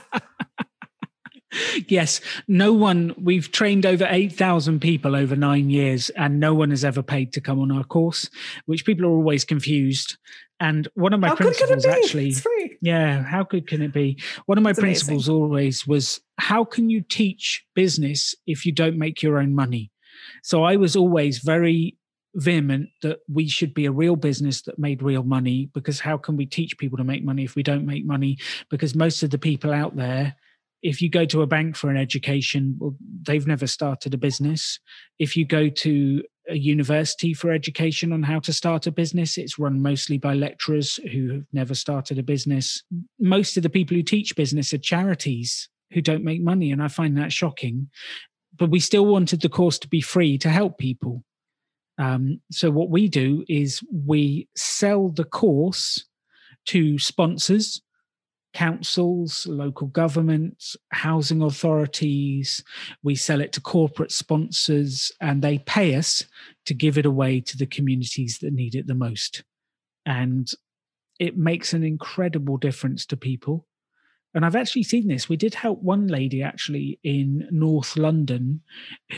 [1.88, 6.86] yes, no one, we've trained over 8,000 people over nine years, and no one has
[6.86, 8.30] ever paid to come on our course,
[8.66, 10.18] which people are always confused.
[10.60, 13.94] And one of my how good can it principles actually, yeah, how good can it
[13.94, 14.22] be?
[14.46, 15.08] One of my It's amazing.
[15.08, 19.92] principles always was how can you teach business if you don't make your own money?
[20.44, 21.98] So I was always very
[22.36, 26.38] vehement that we should be a real business that made real money because how can
[26.38, 28.38] we teach people to make money if we don't make money?
[28.70, 30.36] Because most of the people out there,
[30.82, 34.80] if you go to a bank for an education, well, they've never started a business.
[35.20, 39.58] If you go to a university for education on how to start a business, it's
[39.58, 42.84] run mostly by lecturers who have never started a business.
[43.20, 46.72] Most of the people who teach business are charities who don't make money.
[46.72, 47.90] And I find that shocking.
[48.58, 51.24] But we still wanted the course to be free to help people.
[51.98, 56.06] Um, so what we do is we sell the course
[56.68, 57.82] to sponsors,
[58.56, 62.64] councils, local governments, housing authorities.
[63.04, 66.24] We sell it to corporate sponsors, and they pay us
[66.66, 69.44] to give it away to the communities that need it the most.
[70.06, 70.50] And
[71.20, 73.68] it makes an incredible difference to people.
[74.34, 75.30] And I've actually seen this.
[75.30, 78.62] We did help one lady actually in North London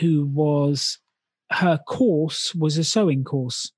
[0.00, 0.98] who was,
[1.52, 3.72] her course was a sewing course.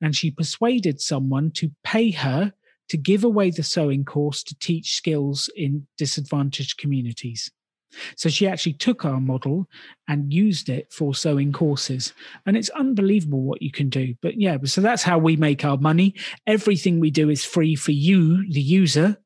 [0.00, 2.52] And she persuaded someone to pay her
[2.88, 7.50] to give away the sewing course to teach skills in disadvantaged communities.
[8.16, 9.66] So she actually took our model
[10.06, 12.12] and used it for sewing courses.
[12.46, 14.14] And it's unbelievable what you can do.
[14.20, 16.14] But yeah, so that's how we make our money.
[16.46, 19.16] Everything we do is free for you, the user,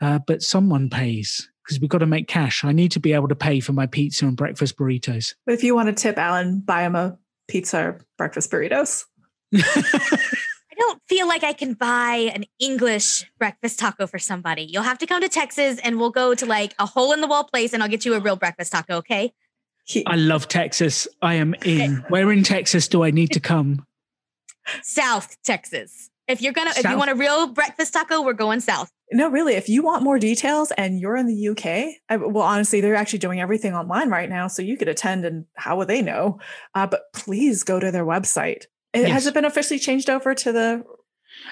[0.00, 2.64] uh, but someone pays because we've got to make cash.
[2.64, 5.34] I need to be able to pay for my pizza and breakfast burritos.
[5.44, 9.04] but if you want to tip alan buy him a pizza or breakfast burritos
[10.78, 14.62] don't feel like I can buy an English breakfast taco for somebody.
[14.62, 17.26] You'll have to come to Texas and we'll go to like a hole in the
[17.26, 19.32] wall place and I'll get you a real breakfast taco, okay?
[20.06, 21.08] I love Texas.
[21.22, 21.96] I am in.
[22.08, 23.86] Where in Texas do I need to come?
[24.82, 26.10] South Texas.
[26.26, 28.90] If you're gonna if you want a real breakfast taco, we're going south.
[29.10, 29.54] No, really.
[29.54, 33.20] If you want more details and you're in the UK, I, well, honestly, they're actually
[33.20, 35.24] doing everything online right now, so you could attend.
[35.24, 36.38] And how would they know?
[36.74, 38.64] Uh, but please go to their website.
[38.94, 39.10] It, Yes.
[39.10, 40.84] Has it been officially changed over to the?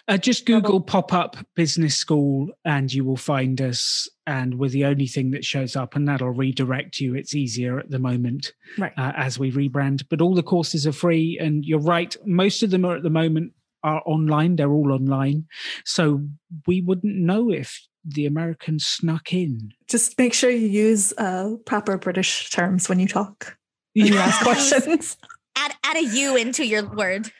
[0.08, 4.08] Uh, just Google pop up business school and you will find us.
[4.26, 7.14] And we're the only thing that shows up, and that'll redirect you.
[7.14, 8.92] It's easier at the moment Right.
[8.96, 10.04] uh, as we rebrand.
[10.10, 11.38] But all the courses are free.
[11.40, 13.52] And you're right, most of them are at the moment
[13.84, 14.56] are online.
[14.56, 15.44] They're all online.
[15.84, 16.26] So
[16.66, 19.70] we wouldn't know if the Americans snuck in.
[19.88, 23.56] Just make sure you use uh, proper British terms when you talk.
[23.94, 25.16] When you ask questions.
[25.56, 27.30] Add add a U into your word.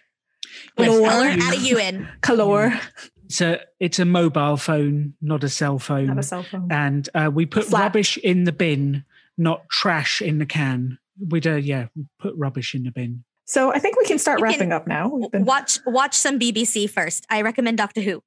[0.79, 1.09] Yes, Color.
[1.09, 2.09] Color, add add a U in.
[2.21, 2.81] Color.
[3.27, 6.09] It's a it's a mobile phone, not a cell phone.
[6.09, 6.69] Have a cell phone.
[6.71, 7.83] and uh, we put Flat.
[7.83, 9.05] rubbish in the bin,
[9.37, 10.99] not trash in the can.
[11.19, 11.87] We'd uh, yeah,
[12.19, 13.25] put rubbish in the bin.
[13.45, 15.09] So I think we can start You can wrapping up now.
[15.09, 17.27] We've been Watch watch some BBC first.
[17.31, 18.23] I recommend Doctor Who.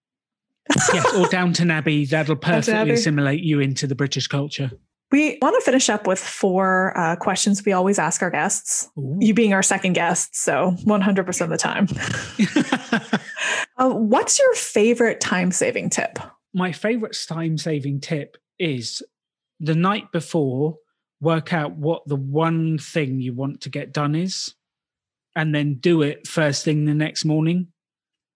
[0.94, 2.06] Yes, or Downton Abbey.
[2.06, 2.92] That'll perfectly Abbey.
[2.92, 4.72] assimilate you into the British culture.
[5.12, 8.90] We want to finish up with four uh, questions we always ask our guests.
[8.98, 9.18] Ooh.
[9.20, 11.88] You being our second guest, so 100% of the time.
[13.80, 16.20] Uh, what's your favorite time saving tip?
[16.54, 19.02] My favorite time saving tip is
[19.62, 20.78] the night before,
[21.22, 24.54] work out what the one thing you want to get done is,
[25.34, 27.68] and then do it first thing the next morning.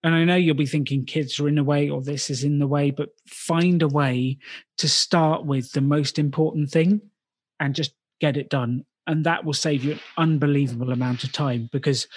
[0.04, 2.60] And I know you'll be thinking kids are in the way or this is in
[2.60, 4.38] the way, but find a way
[4.78, 7.02] to start with the most important thing
[7.60, 8.86] and just get it done.
[9.08, 12.08] And that will save you an unbelievable amount of time because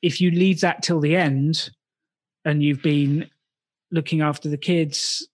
[0.00, 1.70] if you leave that till the end
[2.44, 3.28] and you've been
[3.90, 5.26] looking after the kids,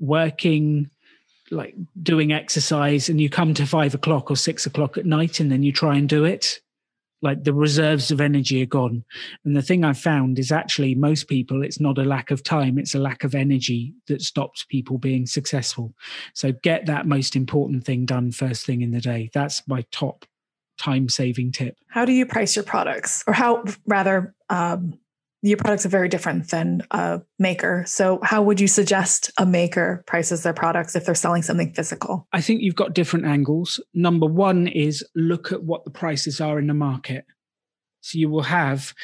[0.00, 0.90] working,
[1.50, 5.52] like doing exercise, and you come to five o'clock or six o'clock at night and
[5.52, 6.60] then you try and do it,
[7.22, 9.04] like the reserves of energy are gone.
[9.44, 12.78] And the thing I've found is actually most people, it's not a lack of time,
[12.78, 15.94] it's a lack of energy that stops people being successful.
[16.34, 19.30] So get that most important thing done first thing in the day.
[19.32, 20.24] That's my top
[20.78, 21.76] time saving tip.
[21.88, 23.24] How do you price your products?
[23.26, 24.98] Or how, rather, um,
[25.42, 27.84] your products are very different than a maker.
[27.86, 32.26] So, how would you suggest a maker prices their products if they're selling something physical?
[32.32, 33.80] I think you've got different angles.
[33.94, 37.26] Number one is look at what the prices are in the market.
[38.00, 38.94] So you will have,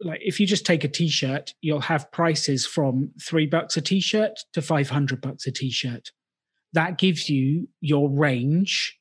[0.00, 3.80] like, if you just take a t shirt, you'll have prices from three bucks a
[3.80, 6.10] t shirt to 500 bucks a t shirt.
[6.72, 8.98] That gives you your range.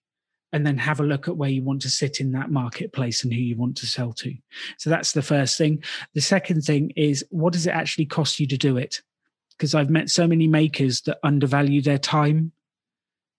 [0.54, 3.32] And then have a look at where you want to sit in that marketplace and
[3.32, 4.36] who you want to sell to.
[4.78, 5.82] So that's the first thing.
[6.14, 9.02] The second thing is what does it actually cost you to do it?
[9.52, 12.52] Because I've met so many makers that undervalue their time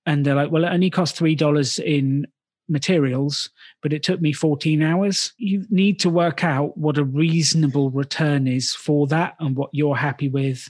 [0.06, 2.26] and they're like, well, it only cost three dollars in
[2.72, 3.50] materials,
[3.82, 5.32] but it took me 14 hours.
[5.36, 9.96] You need to work out what a reasonable return is for that and what you're
[9.96, 10.68] happy with,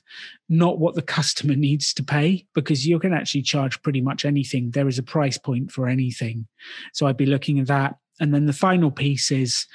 [0.48, 4.70] not what the customer needs to pay, because you can actually charge pretty much anything.
[4.70, 6.46] There is a price point for anything.
[6.92, 7.96] So I'd be looking at that.
[8.20, 9.66] And then the final piece is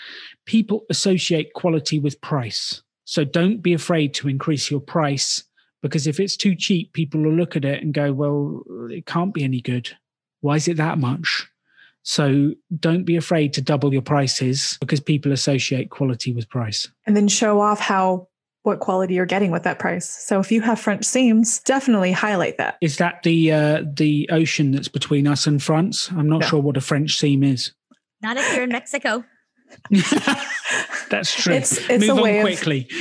[0.46, 2.84] people associate quality with price.
[3.06, 5.44] So don't be afraid to increase your price
[5.82, 9.34] because if it's too cheap, people will look at it and go, well, it can't
[9.34, 9.90] be any good.
[10.42, 11.48] Why is it that much?
[12.08, 16.90] So don't be afraid to double your prices because people associate quality with price.
[17.06, 18.30] And then show off how
[18.64, 20.10] what quality you're getting with that price.
[20.10, 22.78] So if you have French seams, definitely highlight that.
[22.82, 26.10] Is that the uh, the ocean that's between us and France?
[26.12, 26.48] I'm not No.
[26.48, 27.74] sure what a French seam is.
[28.22, 29.26] Not if you're in Mexico.
[31.10, 31.56] that's true.
[31.56, 32.88] It's it's Move a way on of quickly.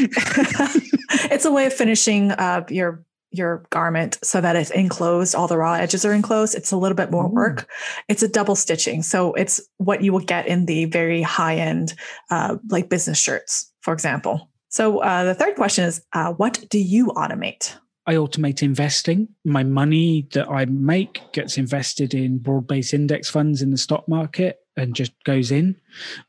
[1.30, 3.04] it's a way of finishing uh, your
[3.36, 5.34] your garment so that it's enclosed.
[5.34, 6.54] All the raw edges are enclosed.
[6.54, 7.34] It's a little bit more Ooh.
[7.34, 7.68] work.
[8.08, 11.94] It's a double stitching, so it's what you will get in the very high end,
[12.30, 14.50] uh, like business shirts, for example.
[14.68, 17.74] So uh, the third question is, uh, what do you automate?
[18.06, 19.28] I automate investing.
[19.44, 24.08] My money that I make gets invested in broad based index funds in the stock
[24.08, 25.76] market and just goes in.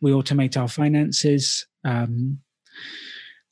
[0.01, 1.67] We automate our finances.
[1.83, 2.39] Um,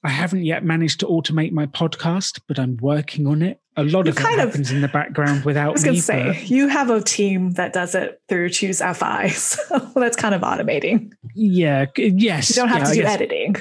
[0.05, 3.59] I haven't yet managed to automate my podcast, but I'm working on it.
[3.75, 5.95] A lot You of it kind of- happens in the background without I was going
[5.95, 10.15] to say but you have a team that does it through Choose FI, so that's
[10.15, 11.11] kind of automating.
[11.33, 12.49] yeah, yes.
[12.51, 13.55] You don't have yeah, to do editing.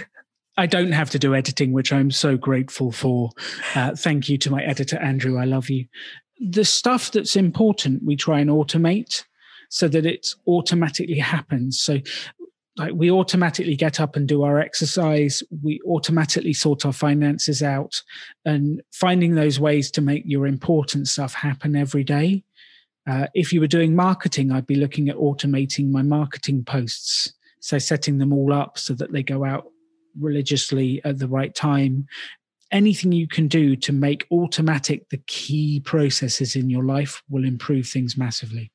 [0.56, 3.30] I don't have to do editing, which I'm so grateful for.
[3.74, 5.38] Uh, thank you to my editor, Andrew.
[5.38, 5.86] I love you.
[6.38, 9.24] The stuff that's important, we try and automate
[9.70, 11.80] so that it automatically happens.
[11.80, 11.98] So,
[12.76, 18.02] like, we automatically get up and do our exercise, we automatically sort our finances out,
[18.44, 22.44] and finding those ways to make your important stuff happen every day.
[23.06, 27.32] Uh, if you were doing marketing, I'd be looking at automating my marketing posts.
[27.60, 29.66] So, setting them all up so that they go out
[30.18, 32.06] religiously at the right time.
[32.72, 37.86] Anything you can do to make automatic the key processes in your life will improve
[37.86, 38.72] things massively.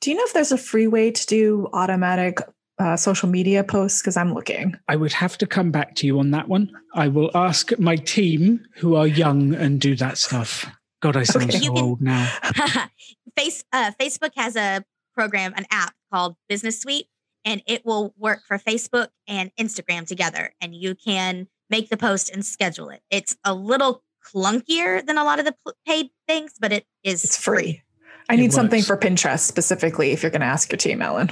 [0.00, 2.38] Do you know if there's a free way to do automatic
[2.78, 4.00] uh, social media posts?
[4.02, 4.74] Because I'm looking.
[4.88, 6.70] I would have to come back to you on that one.
[6.94, 10.66] I will ask my team who are young and do that stuff.
[11.00, 11.58] God, I sound Okay.
[11.58, 12.30] so You can- old now.
[13.36, 17.06] Face uh, Facebook has a program, an app called Business Suite,
[17.44, 20.52] and it will work for Facebook and Instagram together.
[20.60, 23.00] And you can make the post and schedule it.
[23.10, 24.02] It's a little
[24.34, 25.54] clunkier than a lot of the
[25.86, 27.54] paid things, but it is it's free.
[27.56, 27.82] free.
[28.28, 31.30] I need something for Pinterest specifically if you're going to ask your team, Alan.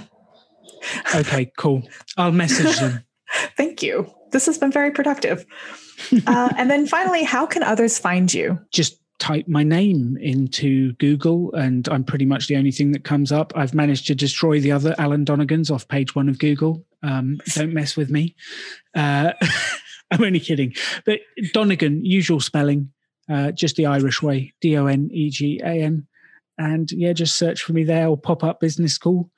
[1.14, 1.82] Okay, cool.
[2.16, 3.04] I'll message them.
[3.56, 4.12] Thank you.
[4.32, 5.44] This has been very productive.
[6.26, 8.58] uh, and then finally, how can others find you?
[8.72, 13.32] Just type my name into Google, and I'm pretty much the only thing that comes
[13.32, 13.52] up.
[13.56, 16.84] I've managed to destroy the other Alan Donegans off page one of Google.
[17.02, 18.34] Um, don't mess with me.
[18.94, 19.32] Uh,
[20.10, 20.74] I'm only kidding.
[21.04, 21.20] But
[21.52, 22.92] Donegan, usual spelling,
[23.28, 26.06] uh, just the Irish way, D O N E G A N.
[26.58, 29.30] And yeah, just search for me there or pop up business school.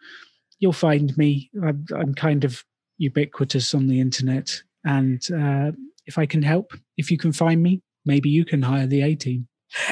[0.58, 1.50] You'll find me.
[1.62, 2.64] I'm, I'm kind of
[2.98, 4.62] ubiquitous on the internet.
[4.84, 5.72] And uh,
[6.06, 9.14] if I can help, if you can find me, maybe you can hire the A
[9.14, 9.48] team.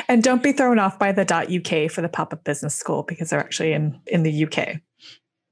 [0.09, 3.41] And don't be thrown off by the .uk for the pop-up business school because they're
[3.41, 4.81] actually in in the UK.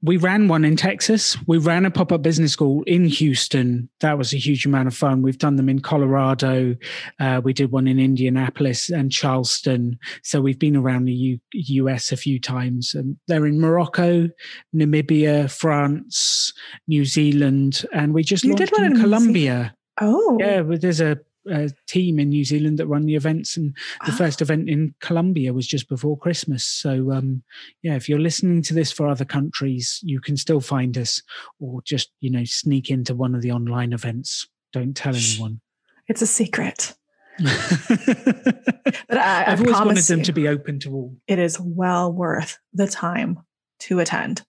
[0.01, 1.35] We ran one in Texas.
[1.47, 3.89] We ran a pop-up business school in Houston.
[4.01, 5.21] That was a huge amount of fun.
[5.21, 6.75] We've done them in Colorado.
[7.19, 9.97] Uh, we did one in Indianapolis and Charleston.
[10.21, 12.93] So we've been around the U- US a few times.
[12.93, 14.29] And they're in Morocco,
[14.75, 16.53] Namibia, France,
[16.87, 19.75] New Zealand, and we just you launched in, in Colombia.
[19.99, 20.61] Oh, yeah.
[20.61, 21.17] There's a
[21.49, 23.75] a team in New Zealand that run the events, and
[24.05, 24.15] the oh.
[24.15, 26.65] first event in Colombia was just before Christmas.
[26.65, 27.43] So, um,
[27.81, 31.21] yeah, if you're listening to this for other countries, you can still find us,
[31.59, 34.47] or just you know sneak into one of the online events.
[34.73, 35.61] Don't tell anyone.
[36.07, 36.93] It's a secret.
[37.39, 41.15] but I, have always wanted them to be open to all.
[41.27, 43.39] It is well worth the time
[43.79, 44.43] to attend.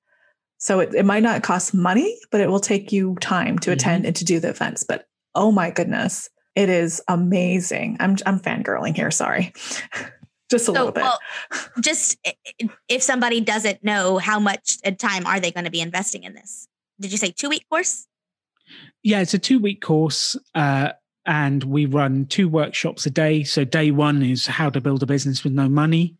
[0.58, 3.72] So it, it might not cost money, but it will take you time to mm-hmm.
[3.72, 4.84] attend and to do the events.
[4.84, 7.98] But oh my goodness, it is amazing.
[8.00, 9.10] I'm I'm fangirling here.
[9.10, 9.52] Sorry.
[10.50, 11.02] just a so, little bit.
[11.02, 11.18] Well,
[11.80, 12.18] just
[12.88, 16.66] if somebody doesn't know how much time are they going to be investing in this?
[16.98, 18.08] Did you say two week course?
[19.02, 20.36] Yeah, it's a two week course.
[20.54, 20.92] Uh,
[21.26, 23.42] and we run two workshops a day.
[23.42, 26.16] So, day one is how to build a business with no money.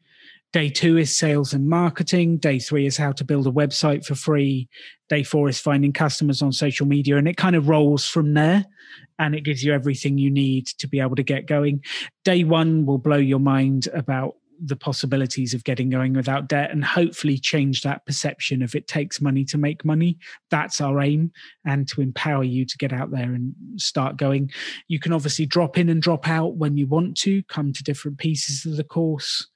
[0.53, 2.39] Day two is sales and marketing.
[2.39, 4.69] Day three is how to build a website for free.
[5.09, 7.17] Day four is finding customers on social media.
[7.17, 8.65] And it kind of rolls from there
[9.19, 11.83] and it gives you everything you need to be able to get going.
[12.25, 16.85] Day one will blow your mind about the possibilities of getting going without debt and
[16.85, 20.19] hopefully change that perception of it takes money to make money.
[20.51, 21.33] That's our aim
[21.65, 24.51] and to empower you to get out there and start going.
[24.89, 28.19] You can obviously drop in and drop out when you want to, come to different
[28.19, 29.47] pieces of the course.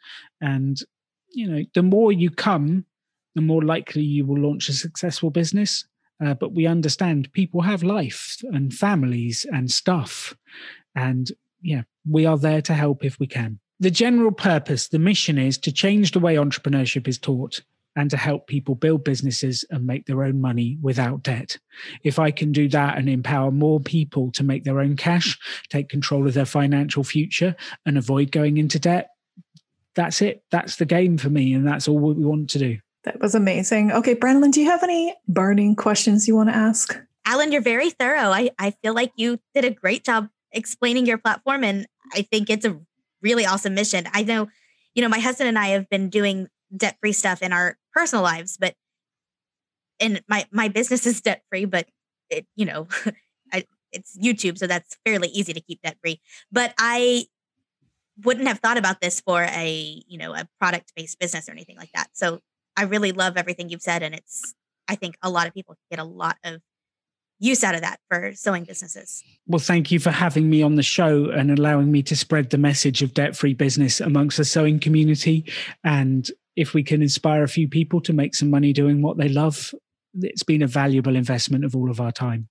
[0.41, 0.78] And,
[1.30, 2.84] you know, the more you come,
[3.34, 5.84] the more likely you will launch a successful business.
[6.24, 10.34] Uh, but we understand people have life and families and stuff.
[10.95, 11.30] And
[11.62, 13.59] yeah, we are there to help if we can.
[13.78, 17.62] The general purpose, the mission is to change the way entrepreneurship is taught
[17.97, 21.59] and to help people build businesses and make their own money without debt.
[22.05, 25.38] If I can do that and empower more people to make their own cash,
[25.70, 29.11] take control of their financial future, and avoid going into debt,
[30.01, 30.42] that's it.
[30.51, 31.53] That's the game for me.
[31.53, 32.78] And that's all we want to do.
[33.05, 33.92] That was amazing.
[33.92, 36.98] Okay, Brandon, do you have any burning questions you want to ask?
[37.26, 38.30] Alan, you're very thorough.
[38.30, 42.48] I, I feel like you did a great job explaining your platform, and I think
[42.48, 42.80] it's a
[43.20, 44.09] really awesome mission.
[44.12, 44.48] I know,
[44.94, 48.22] you know, my husband and I have been doing debt free stuff in our personal
[48.22, 48.74] lives, but
[50.01, 51.88] and my my business is debt free, but
[52.30, 52.88] it, you know,
[53.53, 56.20] I, it's YouTube, so that's fairly easy to keep debt free.
[56.51, 57.26] But I
[58.25, 61.77] wouldn't have thought about this for a you know a product based business or anything
[61.77, 62.09] like that.
[62.12, 62.41] So
[62.77, 64.03] I really love everything you've said.
[64.03, 64.55] And it's,
[64.89, 66.61] I think a lot of people get a lot of
[67.39, 69.23] use out of that for sewing businesses.
[69.47, 72.59] Well, thank you for having me on the show and allowing me to spread the
[72.59, 75.45] message of debt free business amongst the sewing community.
[75.85, 79.29] And if we can inspire a few people to make some money doing what they
[79.29, 79.75] love,
[80.14, 82.49] it's been a valuable investment of all of our time.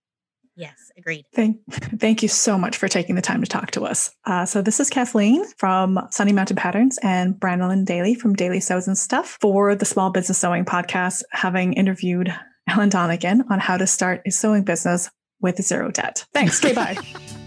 [0.60, 1.26] Yes, agreed.
[1.34, 4.12] Thank, thank you so much for taking the time to talk to us.
[4.26, 8.86] Uh, so this is Kathleen from Sunny Mountain Patterns and Brandon Daly from Daily Sews
[8.86, 12.34] and Stuff for the Small Business Sewing Podcast, having interviewed
[12.68, 16.26] Alan Donegan on how to start a sewing business with zero debt.
[16.34, 16.64] Thanks.
[16.64, 16.97] Okay, bye.